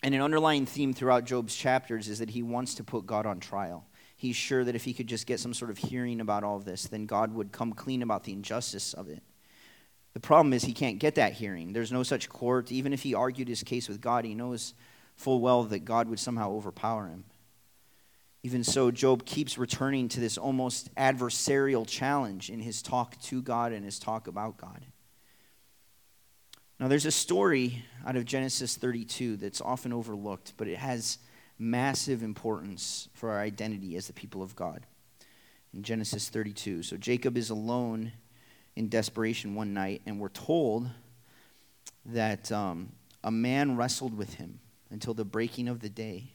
And 0.03 0.13
an 0.13 0.21
underlying 0.21 0.65
theme 0.65 0.93
throughout 0.93 1.25
Job's 1.25 1.55
chapters 1.55 2.07
is 2.07 2.19
that 2.19 2.29
he 2.29 2.43
wants 2.43 2.75
to 2.75 2.83
put 2.83 3.05
God 3.05 3.25
on 3.25 3.39
trial. 3.39 3.85
He's 4.15 4.35
sure 4.35 4.63
that 4.63 4.75
if 4.75 4.83
he 4.83 4.93
could 4.93 5.07
just 5.07 5.27
get 5.27 5.39
some 5.39 5.53
sort 5.53 5.71
of 5.71 5.77
hearing 5.77 6.21
about 6.21 6.43
all 6.43 6.57
of 6.57 6.65
this, 6.65 6.85
then 6.85 7.05
God 7.05 7.33
would 7.33 7.51
come 7.51 7.73
clean 7.73 8.01
about 8.01 8.23
the 8.23 8.33
injustice 8.33 8.93
of 8.93 9.09
it. 9.09 9.23
The 10.13 10.19
problem 10.19 10.53
is 10.53 10.63
he 10.63 10.73
can't 10.73 10.99
get 10.99 11.15
that 11.15 11.33
hearing. 11.33 11.73
There's 11.73 11.91
no 11.91 12.03
such 12.03 12.29
court. 12.29 12.71
Even 12.71 12.93
if 12.93 13.03
he 13.03 13.13
argued 13.13 13.47
his 13.47 13.63
case 13.63 13.89
with 13.89 13.99
God, 13.99 14.23
he 14.23 14.33
knows 14.33 14.73
full 15.15 15.41
well 15.41 15.63
that 15.63 15.85
God 15.85 16.07
would 16.07 16.19
somehow 16.19 16.51
overpower 16.51 17.07
him. 17.07 17.25
Even 18.45 18.63
so, 18.63 18.91
Job 18.91 19.25
keeps 19.25 19.57
returning 19.57 20.07
to 20.09 20.19
this 20.19 20.37
almost 20.37 20.93
adversarial 20.93 21.83
challenge 21.87 22.51
in 22.51 22.59
his 22.59 22.83
talk 22.83 23.19
to 23.23 23.41
God 23.41 23.71
and 23.71 23.83
his 23.83 23.97
talk 23.97 24.27
about 24.27 24.55
God. 24.55 24.85
Now, 26.79 26.87
there's 26.87 27.07
a 27.07 27.11
story 27.11 27.83
out 28.05 28.15
of 28.15 28.23
Genesis 28.23 28.77
32 28.77 29.37
that's 29.37 29.61
often 29.61 29.91
overlooked, 29.91 30.53
but 30.57 30.67
it 30.67 30.77
has 30.77 31.17
massive 31.57 32.21
importance 32.21 33.09
for 33.15 33.31
our 33.31 33.39
identity 33.39 33.95
as 33.95 34.05
the 34.05 34.13
people 34.13 34.43
of 34.43 34.55
God. 34.55 34.85
In 35.73 35.81
Genesis 35.81 36.29
32. 36.29 36.83
So, 36.83 36.97
Jacob 36.97 37.37
is 37.37 37.49
alone 37.49 38.11
in 38.75 38.89
desperation 38.89 39.55
one 39.55 39.73
night, 39.73 40.03
and 40.05 40.19
we're 40.19 40.29
told 40.29 40.87
that 42.05 42.51
um, 42.51 42.91
a 43.23 43.31
man 43.31 43.75
wrestled 43.75 44.15
with 44.15 44.35
him 44.35 44.59
until 44.91 45.15
the 45.15 45.25
breaking 45.25 45.67
of 45.67 45.79
the 45.79 45.89
day. 45.89 46.34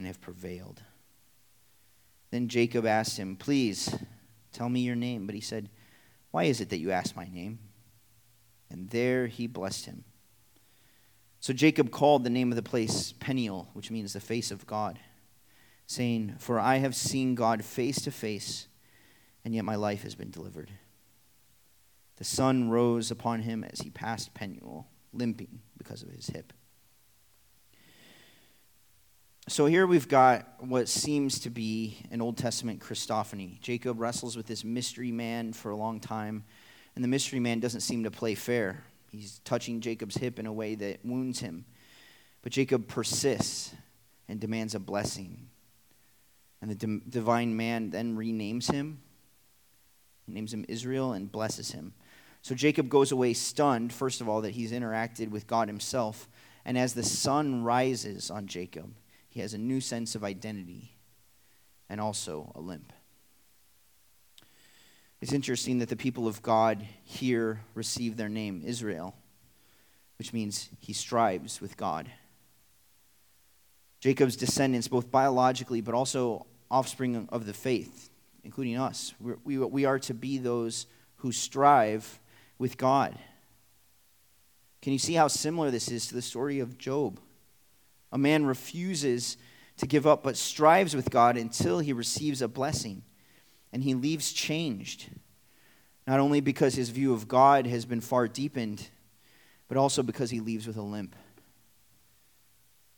and 0.00 0.06
have 0.06 0.20
prevailed. 0.22 0.80
Then 2.30 2.48
Jacob 2.48 2.86
asked 2.86 3.18
him, 3.18 3.36
Please 3.36 3.94
tell 4.50 4.70
me 4.70 4.80
your 4.80 4.96
name. 4.96 5.26
But 5.26 5.34
he 5.34 5.42
said, 5.42 5.68
Why 6.30 6.44
is 6.44 6.62
it 6.62 6.70
that 6.70 6.78
you 6.78 6.90
ask 6.90 7.14
my 7.14 7.28
name? 7.30 7.58
And 8.70 8.88
there 8.88 9.26
he 9.26 9.46
blessed 9.46 9.84
him. 9.84 10.04
So 11.38 11.52
Jacob 11.52 11.90
called 11.90 12.24
the 12.24 12.30
name 12.30 12.50
of 12.50 12.56
the 12.56 12.62
place 12.62 13.12
Peniel, 13.12 13.68
which 13.74 13.90
means 13.90 14.14
the 14.14 14.20
face 14.20 14.50
of 14.50 14.66
God, 14.66 14.98
saying, 15.86 16.36
For 16.38 16.58
I 16.58 16.76
have 16.76 16.96
seen 16.96 17.34
God 17.34 17.62
face 17.62 18.00
to 18.00 18.10
face, 18.10 18.68
and 19.44 19.54
yet 19.54 19.66
my 19.66 19.74
life 19.74 20.02
has 20.04 20.14
been 20.14 20.30
delivered. 20.30 20.70
The 22.16 22.24
sun 22.24 22.70
rose 22.70 23.10
upon 23.10 23.42
him 23.42 23.64
as 23.64 23.80
he 23.80 23.90
passed 23.90 24.32
Peniel, 24.32 24.86
limping 25.12 25.60
because 25.76 26.02
of 26.02 26.08
his 26.08 26.28
hip. 26.28 26.54
So 29.48 29.66
here 29.66 29.86
we've 29.86 30.06
got 30.06 30.46
what 30.60 30.88
seems 30.88 31.40
to 31.40 31.50
be 31.50 31.96
an 32.10 32.20
Old 32.20 32.36
Testament 32.36 32.80
Christophany. 32.80 33.60
Jacob 33.60 33.98
wrestles 33.98 34.36
with 34.36 34.46
this 34.46 34.64
mystery 34.64 35.10
man 35.10 35.52
for 35.52 35.70
a 35.70 35.76
long 35.76 35.98
time, 35.98 36.44
and 36.94 37.02
the 37.02 37.08
mystery 37.08 37.40
man 37.40 37.58
doesn't 37.58 37.80
seem 37.80 38.04
to 38.04 38.10
play 38.10 38.34
fair. 38.34 38.84
He's 39.10 39.40
touching 39.44 39.80
Jacob's 39.80 40.16
hip 40.16 40.38
in 40.38 40.46
a 40.46 40.52
way 40.52 40.76
that 40.76 41.04
wounds 41.04 41.40
him. 41.40 41.64
But 42.42 42.52
Jacob 42.52 42.86
persists 42.86 43.74
and 44.28 44.38
demands 44.38 44.74
a 44.74 44.78
blessing. 44.78 45.48
And 46.62 46.70
the 46.70 47.00
divine 47.08 47.56
man 47.56 47.90
then 47.90 48.16
renames 48.16 48.70
him, 48.70 49.00
names 50.28 50.54
him 50.54 50.64
Israel, 50.68 51.12
and 51.12 51.32
blesses 51.32 51.72
him. 51.72 51.94
So 52.42 52.54
Jacob 52.54 52.88
goes 52.88 53.10
away 53.10 53.32
stunned, 53.32 53.92
first 53.92 54.20
of 54.20 54.28
all, 54.28 54.42
that 54.42 54.52
he's 54.52 54.70
interacted 54.70 55.30
with 55.30 55.46
God 55.46 55.66
himself. 55.66 56.28
And 56.64 56.78
as 56.78 56.94
the 56.94 57.02
sun 57.02 57.64
rises 57.64 58.30
on 58.30 58.46
Jacob, 58.46 58.94
he 59.30 59.40
has 59.40 59.54
a 59.54 59.58
new 59.58 59.80
sense 59.80 60.14
of 60.14 60.24
identity 60.24 60.96
and 61.88 62.00
also 62.00 62.52
a 62.54 62.60
limp. 62.60 62.92
It's 65.20 65.32
interesting 65.32 65.78
that 65.78 65.88
the 65.88 65.96
people 65.96 66.26
of 66.26 66.42
God 66.42 66.84
here 67.04 67.60
receive 67.74 68.16
their 68.16 68.28
name, 68.28 68.62
Israel, 68.64 69.14
which 70.18 70.32
means 70.32 70.68
he 70.80 70.92
strives 70.92 71.60
with 71.60 71.76
God. 71.76 72.10
Jacob's 74.00 74.36
descendants, 74.36 74.88
both 74.88 75.10
biologically 75.10 75.80
but 75.80 75.94
also 75.94 76.46
offspring 76.70 77.28
of 77.30 77.46
the 77.46 77.52
faith, 77.52 78.10
including 78.42 78.76
us, 78.76 79.14
we 79.20 79.34
we, 79.44 79.58
we 79.58 79.84
are 79.84 79.98
to 80.00 80.14
be 80.14 80.38
those 80.38 80.86
who 81.16 81.30
strive 81.30 82.18
with 82.58 82.76
God. 82.76 83.16
Can 84.82 84.92
you 84.92 84.98
see 84.98 85.14
how 85.14 85.28
similar 85.28 85.70
this 85.70 85.88
is 85.88 86.06
to 86.08 86.14
the 86.14 86.22
story 86.22 86.58
of 86.58 86.78
Job? 86.78 87.20
A 88.12 88.18
man 88.18 88.44
refuses 88.44 89.36
to 89.76 89.86
give 89.86 90.06
up 90.06 90.22
but 90.22 90.36
strives 90.36 90.94
with 90.94 91.10
God 91.10 91.36
until 91.36 91.78
he 91.78 91.92
receives 91.92 92.42
a 92.42 92.48
blessing. 92.48 93.02
And 93.72 93.82
he 93.82 93.94
leaves 93.94 94.32
changed, 94.32 95.08
not 96.06 96.20
only 96.20 96.40
because 96.40 96.74
his 96.74 96.90
view 96.90 97.12
of 97.12 97.28
God 97.28 97.66
has 97.66 97.84
been 97.84 98.00
far 98.00 98.26
deepened, 98.26 98.88
but 99.68 99.76
also 99.76 100.02
because 100.02 100.30
he 100.30 100.40
leaves 100.40 100.66
with 100.66 100.76
a 100.76 100.82
limp. 100.82 101.14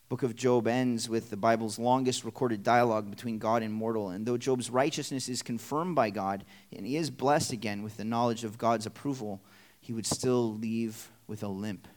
Book 0.08 0.22
of 0.22 0.34
Job 0.34 0.66
ends 0.66 1.08
with 1.08 1.30
the 1.30 1.36
Bible's 1.36 1.78
longest 1.78 2.24
recorded 2.24 2.62
dialogue 2.62 3.08
between 3.08 3.38
God 3.38 3.62
and 3.62 3.72
mortal. 3.72 4.10
And 4.10 4.26
though 4.26 4.36
Job's 4.36 4.68
righteousness 4.68 5.28
is 5.28 5.42
confirmed 5.42 5.94
by 5.94 6.10
God, 6.10 6.44
and 6.70 6.86
he 6.86 6.96
is 6.96 7.10
blessed 7.10 7.52
again 7.52 7.82
with 7.82 7.96
the 7.96 8.04
knowledge 8.04 8.44
of 8.44 8.58
God's 8.58 8.84
approval, 8.84 9.40
he 9.80 9.92
would 9.92 10.04
still 10.04 10.54
leave 10.54 11.10
with 11.26 11.42
a 11.42 11.48
limp. 11.48 11.88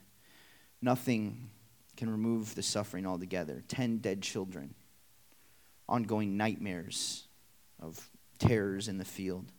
Nothing 0.80 1.50
can 1.96 2.10
remove 2.10 2.54
the 2.54 2.62
suffering 2.62 3.06
altogether. 3.06 3.62
Ten 3.68 3.98
dead 3.98 4.22
children, 4.22 4.74
ongoing 5.88 6.36
nightmares 6.36 7.26
of 7.80 8.10
terrors 8.38 8.88
in 8.88 8.98
the 8.98 9.04
field, 9.04 9.52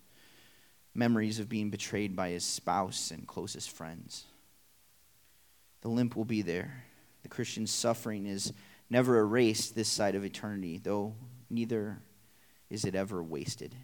memories 0.94 1.40
of 1.40 1.50
being 1.50 1.70
betrayed 1.70 2.16
by 2.16 2.30
his 2.30 2.44
spouse 2.44 3.12
and 3.12 3.28
closest 3.28 3.72
friends. 3.72 4.26
The 5.82 5.90
limp 5.90 6.16
will 6.16 6.26
be 6.26 6.42
there. 6.42 6.84
The 7.24 7.30
Christian's 7.30 7.72
suffering 7.72 8.26
is 8.26 8.54
never 8.90 9.20
erased 9.20 9.76
this 9.76 9.90
side 9.90 10.16
of 10.16 10.24
eternity, 10.24 10.80
though 10.82 11.16
neither 11.50 12.00
is 12.70 12.86
it 12.86 12.96
ever 12.96 13.22
wasted. 13.22 13.76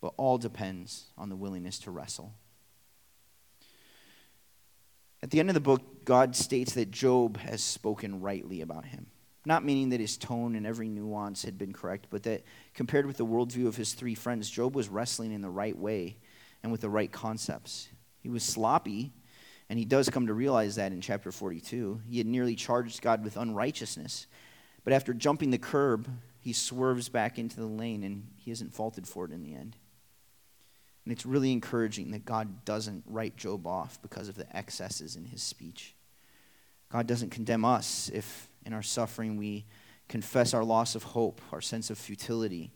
But 0.00 0.14
all 0.16 0.38
depends 0.38 1.06
on 1.16 1.28
the 1.28 1.36
willingness 1.36 1.78
to 1.80 1.90
wrestle. 1.90 2.34
At 5.22 5.30
the 5.30 5.40
end 5.40 5.50
of 5.50 5.54
the 5.54 5.60
book, 5.60 6.04
God 6.04 6.36
states 6.36 6.74
that 6.74 6.90
Job 6.90 7.38
has 7.38 7.62
spoken 7.62 8.20
rightly 8.20 8.60
about 8.60 8.84
him. 8.84 9.06
Not 9.44 9.64
meaning 9.64 9.88
that 9.90 10.00
his 10.00 10.16
tone 10.16 10.54
and 10.54 10.66
every 10.66 10.88
nuance 10.88 11.42
had 11.42 11.58
been 11.58 11.72
correct, 11.72 12.06
but 12.10 12.22
that 12.24 12.44
compared 12.74 13.06
with 13.06 13.16
the 13.16 13.26
worldview 13.26 13.66
of 13.66 13.76
his 13.76 13.94
three 13.94 14.14
friends, 14.14 14.50
Job 14.50 14.76
was 14.76 14.88
wrestling 14.88 15.32
in 15.32 15.40
the 15.40 15.50
right 15.50 15.76
way 15.76 16.18
and 16.62 16.70
with 16.70 16.82
the 16.82 16.90
right 16.90 17.10
concepts. 17.10 17.88
He 18.20 18.28
was 18.28 18.42
sloppy, 18.42 19.12
and 19.68 19.78
he 19.78 19.84
does 19.84 20.10
come 20.10 20.26
to 20.26 20.34
realize 20.34 20.76
that 20.76 20.92
in 20.92 21.00
chapter 21.00 21.32
42. 21.32 22.02
He 22.08 22.18
had 22.18 22.26
nearly 22.26 22.54
charged 22.54 23.00
God 23.00 23.24
with 23.24 23.36
unrighteousness, 23.36 24.26
but 24.84 24.92
after 24.92 25.14
jumping 25.14 25.50
the 25.50 25.58
curb, 25.58 26.08
he 26.40 26.52
swerves 26.52 27.08
back 27.08 27.38
into 27.38 27.56
the 27.56 27.66
lane, 27.66 28.02
and 28.04 28.28
he 28.36 28.50
isn't 28.50 28.74
faulted 28.74 29.06
for 29.06 29.24
it 29.24 29.32
in 29.32 29.42
the 29.42 29.54
end. 29.54 29.76
And 31.08 31.12
it's 31.14 31.24
really 31.24 31.52
encouraging 31.52 32.10
that 32.10 32.26
God 32.26 32.66
doesn't 32.66 33.02
write 33.06 33.34
Job 33.34 33.66
off 33.66 33.98
because 34.02 34.28
of 34.28 34.34
the 34.34 34.54
excesses 34.54 35.16
in 35.16 35.24
his 35.24 35.42
speech. 35.42 35.94
God 36.92 37.06
doesn't 37.06 37.30
condemn 37.30 37.64
us 37.64 38.10
if 38.12 38.50
in 38.66 38.74
our 38.74 38.82
suffering 38.82 39.38
we 39.38 39.64
confess 40.06 40.52
our 40.52 40.62
loss 40.62 40.94
of 40.94 41.04
hope, 41.04 41.40
our 41.50 41.62
sense 41.62 41.88
of 41.88 41.96
futility, 41.96 42.72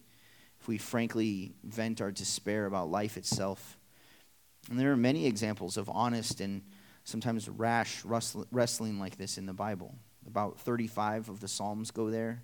if 0.59 0.67
we 0.67 0.79
frankly 0.79 1.53
vent 1.63 2.01
our 2.01 2.11
despair 2.11 2.65
about 2.65 2.91
life 2.91 3.19
itself. 3.19 3.77
And 4.71 4.81
there 4.81 4.93
are 4.93 4.97
many 4.97 5.27
examples 5.27 5.77
of 5.77 5.91
honest 5.91 6.41
and 6.41 6.63
sometimes 7.05 7.51
rash 7.51 8.03
wrestling 8.03 8.99
like 8.99 9.19
this 9.19 9.37
in 9.37 9.45
the 9.45 9.53
Bible. 9.53 9.95
About 10.27 10.59
35 10.59 11.29
of 11.29 11.41
the 11.41 11.49
Psalms 11.49 11.91
go 11.91 12.09
there, 12.09 12.43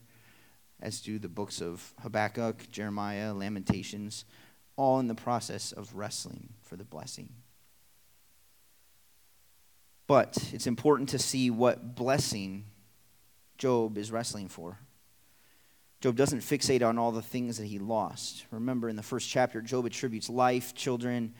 as 0.82 1.00
do 1.00 1.18
the 1.18 1.30
books 1.30 1.62
of 1.62 1.94
Habakkuk, 2.02 2.70
Jeremiah, 2.70 3.32
Lamentations 3.32 4.26
all 4.78 5.00
in 5.00 5.08
the 5.08 5.14
process 5.14 5.72
of 5.72 5.94
wrestling 5.96 6.48
for 6.62 6.76
the 6.76 6.84
blessing. 6.84 7.28
But 10.06 10.38
it's 10.54 10.68
important 10.68 11.10
to 11.10 11.18
see 11.18 11.50
what 11.50 11.96
blessing 11.96 12.64
Job 13.58 13.98
is 13.98 14.10
wrestling 14.10 14.48
for. 14.48 14.78
Job 16.00 16.14
doesn't 16.16 16.40
fixate 16.40 16.86
on 16.86 16.96
all 16.96 17.10
the 17.10 17.20
things 17.20 17.58
that 17.58 17.66
he 17.66 17.80
lost. 17.80 18.46
Remember, 18.52 18.88
in 18.88 18.94
the 18.94 19.02
first 19.02 19.28
chapter, 19.28 19.60
Job 19.60 19.84
attributes 19.84 20.30
life, 20.30 20.74
children, 20.74 21.34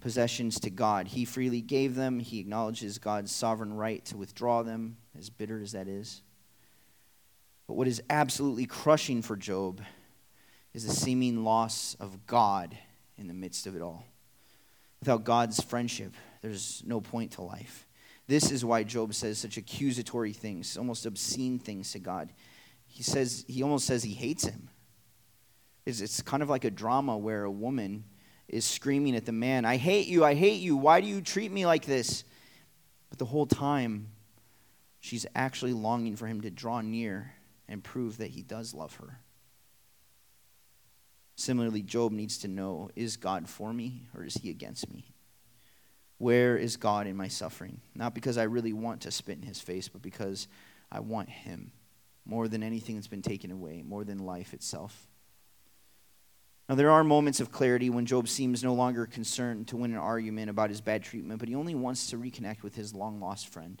possessions 0.00 0.58
to 0.60 0.70
God. 0.70 1.06
He 1.06 1.26
freely 1.26 1.60
gave 1.60 1.94
them, 1.94 2.18
he 2.18 2.40
acknowledges 2.40 2.98
God's 2.98 3.30
sovereign 3.30 3.74
right 3.74 4.02
to 4.06 4.16
withdraw 4.16 4.62
them, 4.62 4.96
as 5.18 5.28
bitter 5.28 5.60
as 5.60 5.72
that 5.72 5.86
is. 5.86 6.22
But 7.66 7.74
what 7.74 7.86
is 7.86 8.02
absolutely 8.08 8.64
crushing 8.64 9.20
for 9.20 9.36
Job 9.36 9.82
is 10.74 10.86
the 10.86 10.92
seeming 10.92 11.44
loss 11.44 11.96
of 12.00 12.26
God 12.26 12.76
in 13.16 13.28
the 13.28 13.34
midst 13.34 13.66
of 13.66 13.76
it 13.76 13.82
all. 13.82 14.04
Without 15.00 15.24
God's 15.24 15.62
friendship, 15.62 16.12
there's 16.42 16.82
no 16.86 17.00
point 17.00 17.32
to 17.32 17.42
life. 17.42 17.86
This 18.26 18.50
is 18.50 18.64
why 18.64 18.84
Job 18.84 19.14
says 19.14 19.38
such 19.38 19.56
accusatory 19.56 20.32
things, 20.32 20.76
almost 20.76 21.06
obscene 21.06 21.58
things 21.58 21.92
to 21.92 21.98
God. 21.98 22.32
He 22.86 23.02
says 23.02 23.44
he 23.48 23.62
almost 23.62 23.86
says 23.86 24.02
he 24.02 24.14
hates 24.14 24.44
him. 24.44 24.68
It's, 25.86 26.00
it's 26.00 26.22
kind 26.22 26.42
of 26.42 26.48
like 26.48 26.64
a 26.64 26.70
drama 26.70 27.16
where 27.16 27.44
a 27.44 27.50
woman 27.50 28.04
is 28.48 28.64
screaming 28.64 29.16
at 29.16 29.26
the 29.26 29.32
man, 29.32 29.64
I 29.64 29.76
hate 29.76 30.06
you, 30.06 30.24
I 30.24 30.34
hate 30.34 30.60
you, 30.60 30.76
why 30.76 31.00
do 31.00 31.06
you 31.06 31.20
treat 31.20 31.50
me 31.52 31.66
like 31.66 31.86
this? 31.86 32.24
But 33.08 33.18
the 33.18 33.24
whole 33.24 33.46
time, 33.46 34.08
she's 35.00 35.24
actually 35.34 35.72
longing 35.72 36.16
for 36.16 36.26
him 36.26 36.40
to 36.42 36.50
draw 36.50 36.80
near 36.80 37.32
and 37.68 37.82
prove 37.82 38.18
that 38.18 38.30
he 38.30 38.42
does 38.42 38.74
love 38.74 38.94
her. 38.96 39.20
Similarly, 41.40 41.80
Job 41.80 42.12
needs 42.12 42.36
to 42.38 42.48
know 42.48 42.90
is 42.94 43.16
God 43.16 43.48
for 43.48 43.72
me 43.72 44.02
or 44.14 44.24
is 44.24 44.34
he 44.34 44.50
against 44.50 44.92
me? 44.92 45.14
Where 46.18 46.54
is 46.54 46.76
God 46.76 47.06
in 47.06 47.16
my 47.16 47.28
suffering? 47.28 47.80
Not 47.94 48.14
because 48.14 48.36
I 48.36 48.42
really 48.42 48.74
want 48.74 49.00
to 49.00 49.10
spit 49.10 49.38
in 49.38 49.46
his 49.46 49.58
face, 49.58 49.88
but 49.88 50.02
because 50.02 50.48
I 50.92 51.00
want 51.00 51.30
him 51.30 51.72
more 52.26 52.46
than 52.46 52.62
anything 52.62 52.96
that's 52.96 53.06
been 53.06 53.22
taken 53.22 53.50
away, 53.50 53.80
more 53.80 54.04
than 54.04 54.18
life 54.18 54.52
itself. 54.52 55.08
Now, 56.68 56.74
there 56.74 56.90
are 56.90 57.02
moments 57.02 57.40
of 57.40 57.50
clarity 57.50 57.88
when 57.88 58.04
Job 58.04 58.28
seems 58.28 58.62
no 58.62 58.74
longer 58.74 59.06
concerned 59.06 59.66
to 59.68 59.78
win 59.78 59.92
an 59.92 59.96
argument 59.96 60.50
about 60.50 60.68
his 60.68 60.82
bad 60.82 61.02
treatment, 61.02 61.40
but 61.40 61.48
he 61.48 61.54
only 61.54 61.74
wants 61.74 62.10
to 62.10 62.18
reconnect 62.18 62.62
with 62.62 62.74
his 62.74 62.92
long 62.92 63.18
lost 63.18 63.48
friend. 63.48 63.80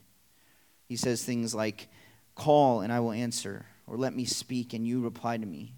He 0.88 0.96
says 0.96 1.22
things 1.22 1.54
like, 1.54 1.88
Call 2.34 2.80
and 2.80 2.90
I 2.90 3.00
will 3.00 3.12
answer, 3.12 3.66
or 3.86 3.98
let 3.98 4.16
me 4.16 4.24
speak 4.24 4.72
and 4.72 4.86
you 4.86 5.02
reply 5.02 5.36
to 5.36 5.44
me. 5.44 5.74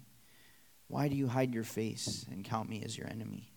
Why 0.87 1.07
do 1.07 1.15
you 1.15 1.27
hide 1.27 1.53
your 1.53 1.63
face 1.63 2.25
and 2.31 2.43
count 2.43 2.69
me 2.69 2.83
as 2.83 2.97
your 2.97 3.07
enemy? 3.07 3.51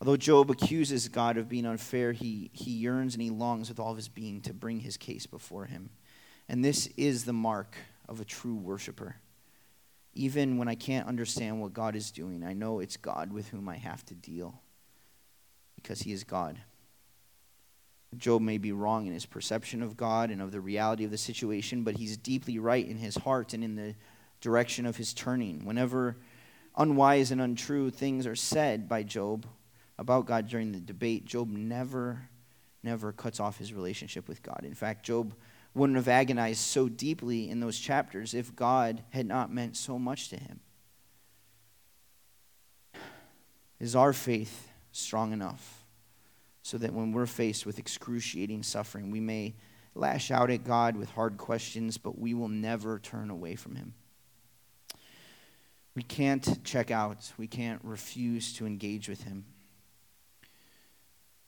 Although 0.00 0.16
Job 0.16 0.50
accuses 0.50 1.08
God 1.08 1.38
of 1.38 1.48
being 1.48 1.66
unfair, 1.66 2.12
he, 2.12 2.50
he 2.52 2.72
yearns 2.72 3.14
and 3.14 3.22
he 3.22 3.30
longs 3.30 3.68
with 3.68 3.80
all 3.80 3.90
of 3.90 3.96
his 3.96 4.08
being 4.08 4.40
to 4.42 4.52
bring 4.52 4.80
his 4.80 4.96
case 4.96 5.26
before 5.26 5.66
him. 5.66 5.90
And 6.48 6.64
this 6.64 6.88
is 6.96 7.24
the 7.24 7.32
mark 7.32 7.74
of 8.08 8.20
a 8.20 8.24
true 8.24 8.54
worshiper. 8.54 9.16
Even 10.12 10.58
when 10.58 10.68
I 10.68 10.74
can't 10.74 11.08
understand 11.08 11.60
what 11.60 11.72
God 11.72 11.96
is 11.96 12.10
doing, 12.10 12.44
I 12.44 12.52
know 12.52 12.80
it's 12.80 12.96
God 12.96 13.32
with 13.32 13.48
whom 13.48 13.68
I 13.68 13.76
have 13.76 14.04
to 14.06 14.14
deal 14.14 14.60
because 15.74 16.02
he 16.02 16.12
is 16.12 16.22
God. 16.22 16.60
Job 18.16 18.42
may 18.42 18.58
be 18.58 18.72
wrong 18.72 19.06
in 19.06 19.12
his 19.12 19.26
perception 19.26 19.82
of 19.82 19.96
God 19.96 20.30
and 20.30 20.40
of 20.40 20.52
the 20.52 20.60
reality 20.60 21.04
of 21.04 21.10
the 21.10 21.18
situation, 21.18 21.82
but 21.82 21.96
he's 21.96 22.16
deeply 22.16 22.58
right 22.58 22.86
in 22.86 22.96
his 22.96 23.16
heart 23.16 23.54
and 23.54 23.64
in 23.64 23.74
the 23.74 23.94
direction 24.40 24.86
of 24.86 24.96
his 24.96 25.14
turning. 25.14 25.64
Whenever 25.64 26.16
unwise 26.76 27.30
and 27.30 27.40
untrue 27.40 27.90
things 27.90 28.26
are 28.26 28.36
said 28.36 28.88
by 28.88 29.02
Job 29.02 29.46
about 29.98 30.26
God 30.26 30.48
during 30.48 30.72
the 30.72 30.80
debate, 30.80 31.24
Job 31.24 31.50
never, 31.50 32.28
never 32.82 33.12
cuts 33.12 33.40
off 33.40 33.58
his 33.58 33.72
relationship 33.72 34.28
with 34.28 34.42
God. 34.42 34.62
In 34.64 34.74
fact, 34.74 35.06
Job 35.06 35.34
wouldn't 35.74 35.96
have 35.96 36.08
agonized 36.08 36.60
so 36.60 36.88
deeply 36.88 37.48
in 37.48 37.60
those 37.60 37.78
chapters 37.78 38.34
if 38.34 38.54
God 38.54 39.02
had 39.10 39.26
not 39.26 39.52
meant 39.52 39.76
so 39.76 39.98
much 39.98 40.28
to 40.28 40.36
him. 40.36 40.60
Is 43.80 43.96
our 43.96 44.12
faith 44.12 44.70
strong 44.92 45.32
enough 45.32 45.84
so 46.62 46.78
that 46.78 46.94
when 46.94 47.12
we're 47.12 47.26
faced 47.26 47.66
with 47.66 47.78
excruciating 47.78 48.62
suffering, 48.62 49.10
we 49.10 49.20
may 49.20 49.54
lash 49.94 50.30
out 50.30 50.50
at 50.50 50.64
God 50.64 50.96
with 50.96 51.10
hard 51.10 51.36
questions, 51.36 51.98
but 51.98 52.18
we 52.18 52.34
will 52.34 52.48
never 52.48 52.98
turn 52.98 53.30
away 53.30 53.54
from 53.54 53.76
Him? 53.76 53.94
We 55.94 56.02
can't 56.02 56.64
check 56.64 56.90
out, 56.90 57.32
we 57.38 57.46
can't 57.46 57.80
refuse 57.84 58.52
to 58.54 58.66
engage 58.66 59.08
with 59.08 59.22
Him. 59.22 59.44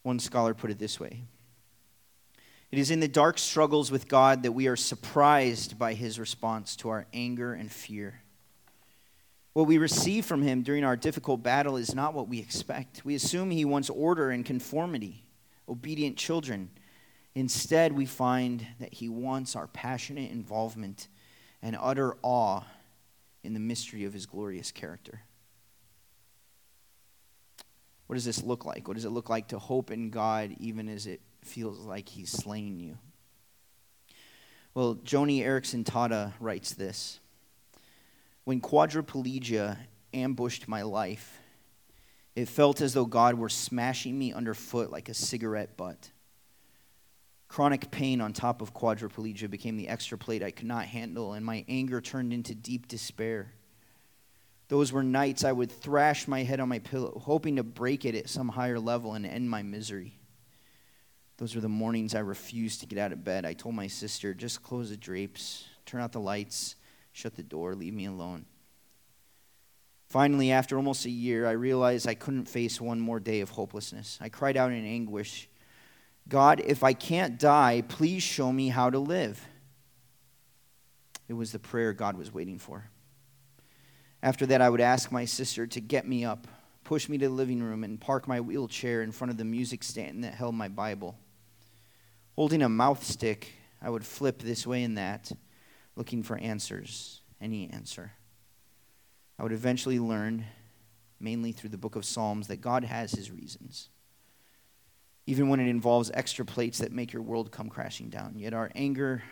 One 0.02 0.20
scholar 0.20 0.54
put 0.54 0.70
it 0.70 0.78
this 0.78 1.00
way 1.00 1.24
it 2.70 2.78
is 2.78 2.90
in 2.90 3.00
the 3.00 3.08
dark 3.08 3.38
struggles 3.38 3.90
with 3.90 4.08
God 4.08 4.42
that 4.42 4.52
we 4.52 4.66
are 4.66 4.76
surprised 4.76 5.78
by 5.78 5.94
his 5.94 6.18
response 6.18 6.76
to 6.76 6.88
our 6.88 7.06
anger 7.14 7.54
and 7.54 7.70
fear. 7.70 8.20
What 9.52 9.66
we 9.66 9.78
receive 9.78 10.26
from 10.26 10.42
him 10.42 10.62
during 10.62 10.84
our 10.84 10.96
difficult 10.96 11.42
battle 11.42 11.76
is 11.76 11.94
not 11.94 12.12
what 12.12 12.28
we 12.28 12.38
expect. 12.38 13.04
We 13.04 13.14
assume 13.14 13.50
he 13.50 13.64
wants 13.64 13.88
order 13.88 14.30
and 14.30 14.44
conformity, 14.44 15.24
obedient 15.68 16.16
children. 16.16 16.70
Instead, 17.34 17.92
we 17.92 18.04
find 18.04 18.66
that 18.80 18.94
he 18.94 19.08
wants 19.08 19.56
our 19.56 19.68
passionate 19.68 20.30
involvement 20.30 21.08
and 21.62 21.76
utter 21.80 22.16
awe 22.22 22.62
in 23.46 23.54
the 23.54 23.60
mystery 23.60 24.04
of 24.04 24.12
his 24.12 24.26
glorious 24.26 24.70
character. 24.70 25.22
What 28.06 28.14
does 28.14 28.24
this 28.24 28.42
look 28.42 28.64
like? 28.64 28.86
What 28.86 28.94
does 28.94 29.04
it 29.04 29.10
look 29.10 29.30
like 29.30 29.48
to 29.48 29.58
hope 29.58 29.90
in 29.90 30.10
God 30.10 30.54
even 30.58 30.88
as 30.88 31.06
it 31.06 31.20
feels 31.46 31.78
like 31.80 32.08
he's 32.08 32.30
slain 32.30 32.78
you. 32.80 32.98
Well, 34.74 34.96
Joni 34.96 35.42
Eareckson 35.42 35.84
Tada 35.84 36.32
writes 36.40 36.74
this 36.74 37.20
When 38.44 38.60
quadriplegia 38.60 39.78
ambushed 40.12 40.68
my 40.68 40.82
life, 40.82 41.40
it 42.34 42.48
felt 42.48 42.80
as 42.80 42.92
though 42.92 43.06
God 43.06 43.36
were 43.36 43.48
smashing 43.48 44.18
me 44.18 44.32
underfoot 44.32 44.90
like 44.90 45.08
a 45.08 45.14
cigarette 45.14 45.76
butt. 45.76 46.10
Chronic 47.48 47.90
pain 47.90 48.20
on 48.20 48.32
top 48.32 48.60
of 48.60 48.74
quadriplegia 48.74 49.48
became 49.48 49.76
the 49.76 49.88
extra 49.88 50.18
plate 50.18 50.42
I 50.42 50.50
could 50.50 50.66
not 50.66 50.86
handle, 50.86 51.32
and 51.32 51.44
my 51.44 51.64
anger 51.68 52.00
turned 52.00 52.32
into 52.32 52.54
deep 52.54 52.88
despair. 52.88 53.52
Those 54.68 54.92
were 54.92 55.04
nights 55.04 55.44
I 55.44 55.52
would 55.52 55.70
thrash 55.70 56.26
my 56.26 56.42
head 56.42 56.58
on 56.58 56.68
my 56.68 56.80
pillow, 56.80 57.22
hoping 57.24 57.56
to 57.56 57.62
break 57.62 58.04
it 58.04 58.16
at 58.16 58.28
some 58.28 58.48
higher 58.48 58.80
level 58.80 59.14
and 59.14 59.24
end 59.24 59.48
my 59.48 59.62
misery. 59.62 60.18
Those 61.38 61.54
were 61.54 61.60
the 61.60 61.68
mornings 61.68 62.14
I 62.14 62.20
refused 62.20 62.80
to 62.80 62.86
get 62.86 62.98
out 62.98 63.12
of 63.12 63.22
bed. 63.22 63.44
I 63.44 63.52
told 63.52 63.74
my 63.74 63.86
sister, 63.86 64.34
just 64.34 64.62
close 64.62 64.90
the 64.90 64.96
drapes, 64.96 65.66
turn 65.84 66.00
out 66.00 66.12
the 66.12 66.20
lights, 66.20 66.74
shut 67.12 67.36
the 67.36 67.42
door, 67.42 67.74
leave 67.74 67.94
me 67.94 68.06
alone. 68.06 68.46
Finally, 70.08 70.50
after 70.50 70.76
almost 70.76 71.04
a 71.04 71.10
year, 71.10 71.46
I 71.46 71.52
realized 71.52 72.08
I 72.08 72.14
couldn't 72.14 72.46
face 72.46 72.80
one 72.80 73.00
more 73.00 73.20
day 73.20 73.40
of 73.40 73.50
hopelessness. 73.50 74.18
I 74.20 74.28
cried 74.28 74.56
out 74.56 74.72
in 74.72 74.84
anguish 74.84 75.48
God, 76.28 76.60
if 76.64 76.82
I 76.82 76.92
can't 76.92 77.38
die, 77.38 77.82
please 77.86 78.22
show 78.22 78.52
me 78.52 78.68
how 78.68 78.90
to 78.90 78.98
live. 78.98 79.46
It 81.28 81.34
was 81.34 81.52
the 81.52 81.58
prayer 81.58 81.92
God 81.92 82.16
was 82.16 82.32
waiting 82.32 82.58
for. 82.58 82.90
After 84.22 84.46
that, 84.46 84.60
I 84.60 84.70
would 84.70 84.80
ask 84.80 85.12
my 85.12 85.24
sister 85.24 85.66
to 85.68 85.80
get 85.80 86.06
me 86.06 86.24
up, 86.24 86.48
push 86.84 87.08
me 87.08 87.18
to 87.18 87.28
the 87.28 87.34
living 87.34 87.62
room, 87.62 87.84
and 87.84 88.00
park 88.00 88.26
my 88.26 88.40
wheelchair 88.40 89.02
in 89.02 89.12
front 89.12 89.30
of 89.30 89.36
the 89.36 89.44
music 89.44 89.84
stand 89.84 90.24
that 90.24 90.34
held 90.34 90.54
my 90.54 90.68
Bible. 90.68 91.16
Holding 92.34 92.62
a 92.62 92.68
mouth 92.68 93.04
stick, 93.04 93.52
I 93.80 93.90
would 93.90 94.04
flip 94.04 94.40
this 94.40 94.66
way 94.66 94.82
and 94.82 94.98
that, 94.98 95.30
looking 95.94 96.22
for 96.22 96.38
answers, 96.38 97.20
any 97.40 97.70
answer. 97.70 98.12
I 99.38 99.42
would 99.42 99.52
eventually 99.52 100.00
learn, 100.00 100.44
mainly 101.20 101.52
through 101.52 101.70
the 101.70 101.78
book 101.78 101.94
of 101.94 102.04
Psalms, 102.04 102.48
that 102.48 102.60
God 102.60 102.84
has 102.84 103.12
his 103.12 103.30
reasons, 103.30 103.90
even 105.26 105.48
when 105.48 105.60
it 105.60 105.68
involves 105.68 106.10
extra 106.14 106.44
plates 106.44 106.78
that 106.78 106.92
make 106.92 107.12
your 107.12 107.22
world 107.22 107.50
come 107.50 107.68
crashing 107.68 108.08
down. 108.08 108.34
Yet 108.36 108.54
our 108.54 108.70
anger 108.74 109.22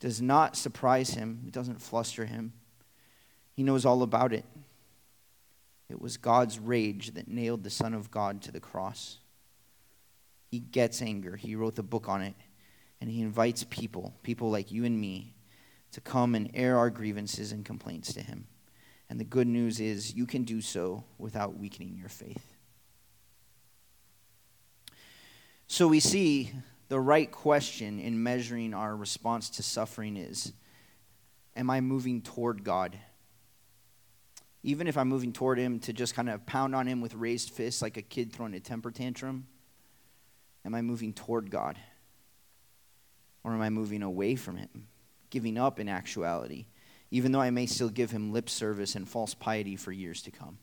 does 0.00 0.20
not 0.20 0.56
surprise 0.56 1.10
him, 1.10 1.44
it 1.46 1.52
doesn't 1.52 1.80
fluster 1.80 2.24
him. 2.24 2.52
He 3.52 3.62
knows 3.62 3.84
all 3.84 4.02
about 4.02 4.32
it. 4.32 4.44
It 5.88 6.00
was 6.00 6.16
God's 6.16 6.58
rage 6.58 7.12
that 7.14 7.28
nailed 7.28 7.62
the 7.62 7.70
Son 7.70 7.92
of 7.92 8.10
God 8.10 8.40
to 8.42 8.50
the 8.50 8.60
cross. 8.60 9.18
He 10.50 10.58
gets 10.58 11.02
anger. 11.02 11.36
He 11.36 11.54
wrote 11.54 11.76
the 11.76 11.82
book 11.82 12.08
on 12.08 12.22
it. 12.22 12.34
And 13.00 13.10
he 13.10 13.20
invites 13.20 13.64
people, 13.68 14.14
people 14.22 14.50
like 14.50 14.72
you 14.72 14.84
and 14.84 14.98
me, 14.98 15.34
to 15.92 16.00
come 16.00 16.34
and 16.34 16.50
air 16.54 16.78
our 16.78 16.88
grievances 16.88 17.52
and 17.52 17.64
complaints 17.64 18.14
to 18.14 18.22
him. 18.22 18.46
And 19.10 19.20
the 19.20 19.24
good 19.24 19.46
news 19.46 19.80
is 19.80 20.14
you 20.14 20.24
can 20.24 20.44
do 20.44 20.62
so 20.62 21.04
without 21.18 21.58
weakening 21.58 21.96
your 21.98 22.08
faith. 22.08 22.51
So 25.72 25.88
we 25.88 26.00
see 26.00 26.52
the 26.88 27.00
right 27.00 27.32
question 27.32 27.98
in 27.98 28.22
measuring 28.22 28.74
our 28.74 28.94
response 28.94 29.48
to 29.48 29.62
suffering 29.62 30.18
is 30.18 30.52
Am 31.56 31.70
I 31.70 31.80
moving 31.80 32.20
toward 32.20 32.62
God? 32.62 32.98
Even 34.62 34.86
if 34.86 34.98
I'm 34.98 35.08
moving 35.08 35.32
toward 35.32 35.56
Him 35.56 35.80
to 35.80 35.94
just 35.94 36.14
kind 36.14 36.28
of 36.28 36.44
pound 36.44 36.74
on 36.74 36.86
Him 36.86 37.00
with 37.00 37.14
raised 37.14 37.52
fists 37.52 37.80
like 37.80 37.96
a 37.96 38.02
kid 38.02 38.34
throwing 38.34 38.52
a 38.52 38.60
temper 38.60 38.90
tantrum, 38.90 39.46
Am 40.66 40.74
I 40.74 40.82
moving 40.82 41.14
toward 41.14 41.50
God? 41.50 41.78
Or 43.42 43.52
am 43.52 43.62
I 43.62 43.70
moving 43.70 44.02
away 44.02 44.36
from 44.36 44.58
Him, 44.58 44.88
giving 45.30 45.56
up 45.56 45.80
in 45.80 45.88
actuality, 45.88 46.66
even 47.10 47.32
though 47.32 47.40
I 47.40 47.48
may 47.48 47.64
still 47.64 47.88
give 47.88 48.10
Him 48.10 48.30
lip 48.30 48.50
service 48.50 48.94
and 48.94 49.08
false 49.08 49.32
piety 49.32 49.76
for 49.76 49.90
years 49.90 50.20
to 50.24 50.30
come? 50.30 50.58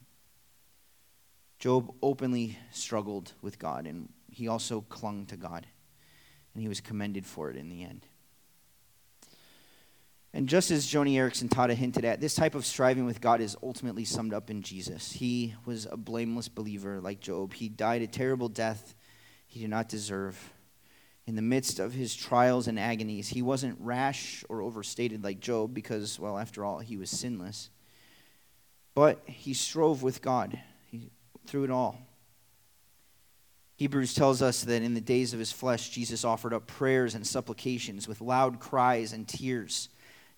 Job 1.60 1.94
openly 2.02 2.58
struggled 2.72 3.34
with 3.42 3.60
God, 3.60 3.86
and 3.86 4.10
he 4.32 4.48
also 4.48 4.82
clung 4.82 5.26
to 5.28 5.36
God, 5.36 5.68
and 6.54 6.62
he 6.62 6.70
was 6.70 6.80
commended 6.80 7.26
for 7.26 7.50
it 7.50 7.58
in 7.58 7.70
the 7.70 7.84
end. 7.84 8.08
And 10.34 10.48
just 10.48 10.72
as 10.72 10.86
Joni 10.86 11.16
Eareckson 11.16 11.50
Tada 11.50 11.74
hinted 11.74 12.06
at, 12.06 12.22
this 12.22 12.36
type 12.36 12.56
of 12.56 12.66
striving 12.66 13.06
with 13.06 13.20
God 13.20 13.42
is 13.42 13.58
ultimately 13.64 14.06
summed 14.06 14.34
up 14.34 14.50
in 14.50 14.62
Jesus. 14.62 15.12
He 15.12 15.56
was 15.66 15.88
a 15.90 15.98
blameless 15.98 16.48
believer 16.48 17.02
like 17.02 17.20
Job. 17.20 17.54
He 17.54 17.68
died 17.68 18.04
a 18.04 18.08
terrible 18.08 18.48
death 18.48 18.94
he 19.48 19.60
did 19.60 19.72
not 19.72 19.90
deserve. 19.90 20.54
In 21.26 21.36
the 21.36 21.42
midst 21.42 21.80
of 21.80 21.94
his 21.94 22.16
trials 22.16 22.68
and 22.68 22.80
agonies, 22.80 23.30
he 23.30 23.42
wasn't 23.42 23.78
rash 23.80 24.44
or 24.48 24.62
overstated 24.62 25.24
like 25.24 25.40
Job 25.40 25.74
because, 25.74 26.20
well, 26.20 26.38
after 26.38 26.64
all, 26.64 26.80
he 26.80 26.96
was 26.96 27.10
sinless. 27.10 27.70
But 28.94 29.22
he 29.26 29.54
strove 29.54 30.04
with 30.04 30.22
God 30.22 30.60
through 31.50 31.66
it 31.66 31.72
all. 31.72 32.00
Hebrews 33.76 34.14
tells 34.14 34.42
us 34.42 34.64
that 34.64 34.84
in 34.84 34.94
the 34.94 35.02
days 35.02 35.34
of 35.34 35.40
his 35.40 35.52
flesh, 35.52 35.90
Jesus 35.90 36.26
offered 36.26 36.54
up 36.54 36.68
prayers 36.68 37.16
and 37.16 37.26
supplications 37.26 38.08
with 38.08 38.22
loud 38.22 38.60
cries 38.60 39.14
and 39.14 39.28
tears 39.28 39.90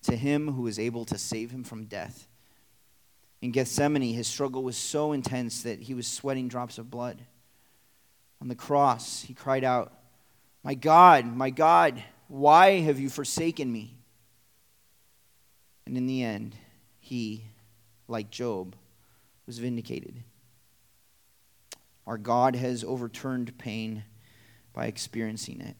to 0.02 0.16
him 0.16 0.52
who 0.52 0.62
was 0.62 0.78
able 0.78 1.04
to 1.06 1.18
save 1.18 1.50
him 1.50 1.64
from 1.64 1.84
death. 1.84 2.26
In 3.40 3.50
Gethsemane, 3.50 4.14
his 4.14 4.28
struggle 4.28 4.62
was 4.62 4.76
so 4.76 5.12
intense 5.12 5.62
that 5.62 5.80
he 5.80 5.94
was 5.94 6.06
sweating 6.06 6.48
drops 6.48 6.78
of 6.78 6.90
blood 6.90 7.22
on 8.42 8.48
the 8.48 8.56
cross, 8.56 9.22
he 9.22 9.34
cried 9.34 9.62
out, 9.62 9.92
My 10.64 10.74
God, 10.74 11.24
my 11.36 11.50
God, 11.50 12.02
why 12.26 12.80
have 12.80 12.98
you 12.98 13.08
forsaken 13.08 13.72
me? 13.72 13.94
And 15.86 15.96
in 15.96 16.08
the 16.08 16.24
end, 16.24 16.56
he, 16.98 17.44
like 18.08 18.32
Job, 18.32 18.74
was 19.46 19.58
vindicated. 19.58 20.24
Our 22.06 22.18
God 22.18 22.56
has 22.56 22.84
overturned 22.84 23.56
pain 23.58 24.04
by 24.72 24.86
experiencing 24.86 25.60
it. 25.60 25.76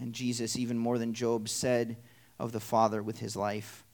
And 0.00 0.12
Jesus, 0.12 0.56
even 0.56 0.78
more 0.78 0.98
than 0.98 1.12
Job, 1.12 1.48
said 1.48 1.96
of 2.38 2.52
the 2.52 2.60
Father 2.60 3.02
with 3.02 3.18
his 3.18 3.36
life, 3.36 3.84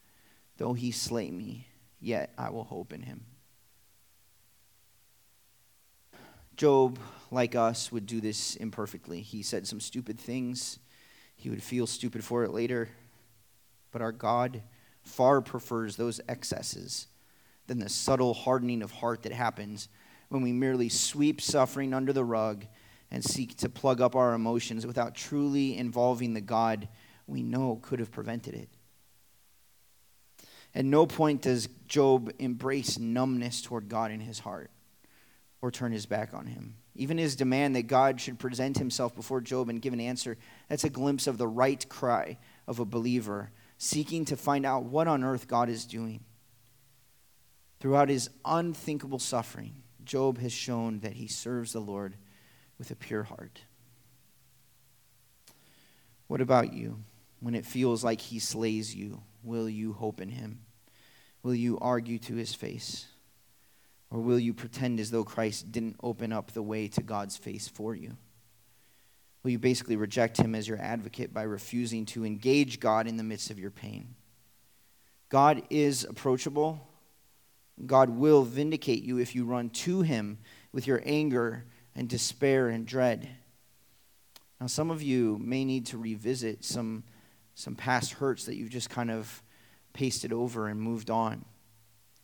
Though 0.57 0.75
he 0.75 0.93
slay 0.93 1.31
me, 1.31 1.67
yet 1.99 2.33
I 2.38 2.51
will 2.51 2.64
hope 2.64 2.93
in 2.93 3.03
him. 3.03 3.25
Job, 6.57 7.01
like 7.33 7.57
us, 7.57 7.90
would 7.90 8.07
do 8.07 8.21
this 8.21 8.55
imperfectly. 8.55 9.21
He 9.21 9.43
said 9.43 9.67
some 9.67 9.81
stupid 9.81 10.21
things. 10.21 10.79
He 11.35 11.51
would 11.51 11.62
feel 11.62 11.88
stupid 11.88 12.23
for 12.23 12.45
it 12.45 12.53
later. 12.53 12.88
But 13.90 14.03
our 14.03 14.12
God 14.12 14.62
far 15.03 15.40
prefers 15.40 15.97
those 15.97 16.21
excesses 16.29 17.09
than 17.67 17.81
the 17.81 17.88
subtle 17.88 18.35
hardening 18.35 18.83
of 18.83 18.93
heart 18.93 19.23
that 19.23 19.33
happens 19.33 19.88
when 20.35 20.42
we 20.42 20.51
merely 20.51 20.88
sweep 20.88 21.40
suffering 21.40 21.94
under 21.94 22.12
the 22.12 22.25
rug 22.25 22.66
and 23.09 23.25
seek 23.25 23.57
to 23.57 23.68
plug 23.68 24.01
up 24.01 24.16
our 24.16 24.35
emotions 24.35 24.85
without 24.85 25.14
truly 25.14 25.79
involving 25.79 26.35
the 26.35 26.40
God 26.40 26.88
we 27.29 27.44
know 27.44 27.79
could 27.81 28.01
have 28.01 28.11
prevented 28.11 28.53
it. 28.53 28.68
At 30.75 30.87
no 30.87 31.07
point 31.07 31.42
does 31.42 31.68
Job 31.87 32.33
embrace 32.40 32.99
numbness 32.99 33.62
toward 33.62 33.88
God 33.88 34.11
in 34.11 34.18
his 34.18 34.40
heart 34.40 34.73
or 35.62 35.70
turn 35.70 35.92
his 35.92 36.05
back 36.05 36.35
on 36.35 36.47
him. 36.47 36.79
Even 36.97 37.16
his 37.16 37.37
demand 37.37 37.77
that 37.77 37.87
God 37.87 38.20
should 38.20 38.40
present 38.40 38.77
himself 38.77 39.14
before 39.14 39.40
Job 39.40 39.68
and 39.68 39.81
give 39.81 39.92
an 39.92 40.01
answer, 40.01 40.37
that's 40.68 40.83
a 40.83 40.90
glimpse 40.90 41.29
of 41.29 41.38
the 41.38 41.47
right 41.47 41.88
cry 41.88 42.38
of 42.66 42.81
a 42.81 42.85
believer 42.85 43.53
seeking 43.79 44.25
to 44.25 44.37
find 44.37 44.66
out 44.66 44.83
what 44.83 45.07
on 45.07 45.23
earth 45.23 45.47
God 45.47 45.68
is 45.68 45.87
doing. 45.87 46.25
Throughout 47.79 48.09
his 48.09 48.31
unthinkable 48.44 49.20
suffering, 49.20 49.84
Job 50.05 50.38
has 50.38 50.53
shown 50.53 51.01
that 51.01 51.14
he 51.14 51.27
serves 51.27 51.73
the 51.73 51.81
Lord 51.81 52.17
with 52.79 52.90
a 52.90 52.97
pure 52.97 53.23
heart. 53.25 53.61
What 56.27 56.40
about 56.40 56.73
you? 56.73 57.05
When 57.40 57.55
it 57.55 57.67
feels 57.67 58.03
like 58.03 58.21
he 58.21 58.38
slays 58.38 58.95
you, 58.95 59.23
will 59.43 59.69
you 59.69 59.93
hope 59.93 60.21
in 60.21 60.31
him? 60.31 60.61
Will 61.43 61.55
you 61.55 61.79
argue 61.79 62.19
to 62.21 62.35
his 62.35 62.55
face? 62.55 63.07
Or 64.11 64.21
will 64.21 64.38
you 64.38 64.55
pretend 64.55 65.01
as 65.01 65.11
though 65.11 65.25
Christ 65.25 65.73
didn't 65.73 65.97
open 66.03 66.33
up 66.33 66.53
the 66.53 66.62
way 66.62 66.88
to 66.88 67.03
God's 67.03 67.37
face 67.37 67.69
for 67.69 67.95
you? 67.95 68.17
Will 69.43 69.51
you 69.51 69.59
basically 69.59 69.97
reject 69.97 70.38
him 70.38 70.55
as 70.55 70.67
your 70.67 70.81
advocate 70.81 71.35
by 71.35 71.43
refusing 71.43 72.07
to 72.07 72.25
engage 72.25 72.81
God 72.81 73.07
in 73.07 73.19
the 73.19 73.23
midst 73.23 73.51
of 73.51 73.59
your 73.59 73.71
pain? 73.71 74.14
God 75.29 75.62
is 75.69 76.05
approachable. 76.05 76.88
God 77.87 78.11
will 78.11 78.45
vindicate 78.45 79.03
you 79.03 79.19
if 79.19 79.35
you 79.35 79.45
run 79.45 79.71
to 79.71 80.03
him 80.03 80.39
with 80.73 80.87
your 80.87 81.03
anger 81.05 81.65
and 81.95 82.09
despair 82.09 82.69
and 82.69 82.87
dread. 82.87 83.29
Now, 84.61 84.67
some 84.67 84.91
of 84.91 85.03
you 85.03 85.39
may 85.43 85.65
need 85.65 85.87
to 85.87 85.99
revisit 85.99 86.65
some, 86.65 87.05
some 87.55 87.75
past 87.75 88.15
hurts 88.15 88.45
that 88.47 88.57
you've 88.57 88.71
just 88.71 88.91
kind 88.91 89.11
of 89.11 89.43
pasted 89.93 90.33
over 90.33 90.69
and 90.69 90.81
moved 90.81 91.11
on 91.11 91.45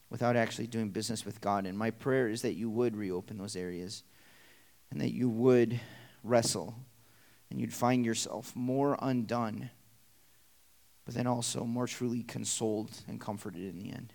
without 0.09 0.37
actually 0.37 0.67
doing 0.67 0.91
business 0.91 1.25
with 1.25 1.41
God. 1.41 1.67
And 1.67 1.77
my 1.77 1.91
prayer 1.91 2.29
is 2.29 2.43
that 2.43 2.55
you 2.55 2.69
would 2.71 2.97
reopen 2.97 3.39
those 3.39 3.57
areas 3.57 4.03
and 4.91 5.01
that 5.01 5.13
you 5.13 5.29
would 5.29 5.81
wrestle 6.23 6.75
and 7.51 7.61
you'd 7.61 7.75
find 7.75 8.05
yourself 8.05 8.55
more 8.55 8.97
undone, 9.01 9.71
but 11.05 11.15
then 11.15 11.27
also 11.27 11.65
more 11.65 11.87
truly 11.87 12.23
consoled 12.23 12.91
and 13.09 13.21
comforted 13.21 13.63
in 13.63 13.79
the 13.79 13.93
end. 13.93 14.13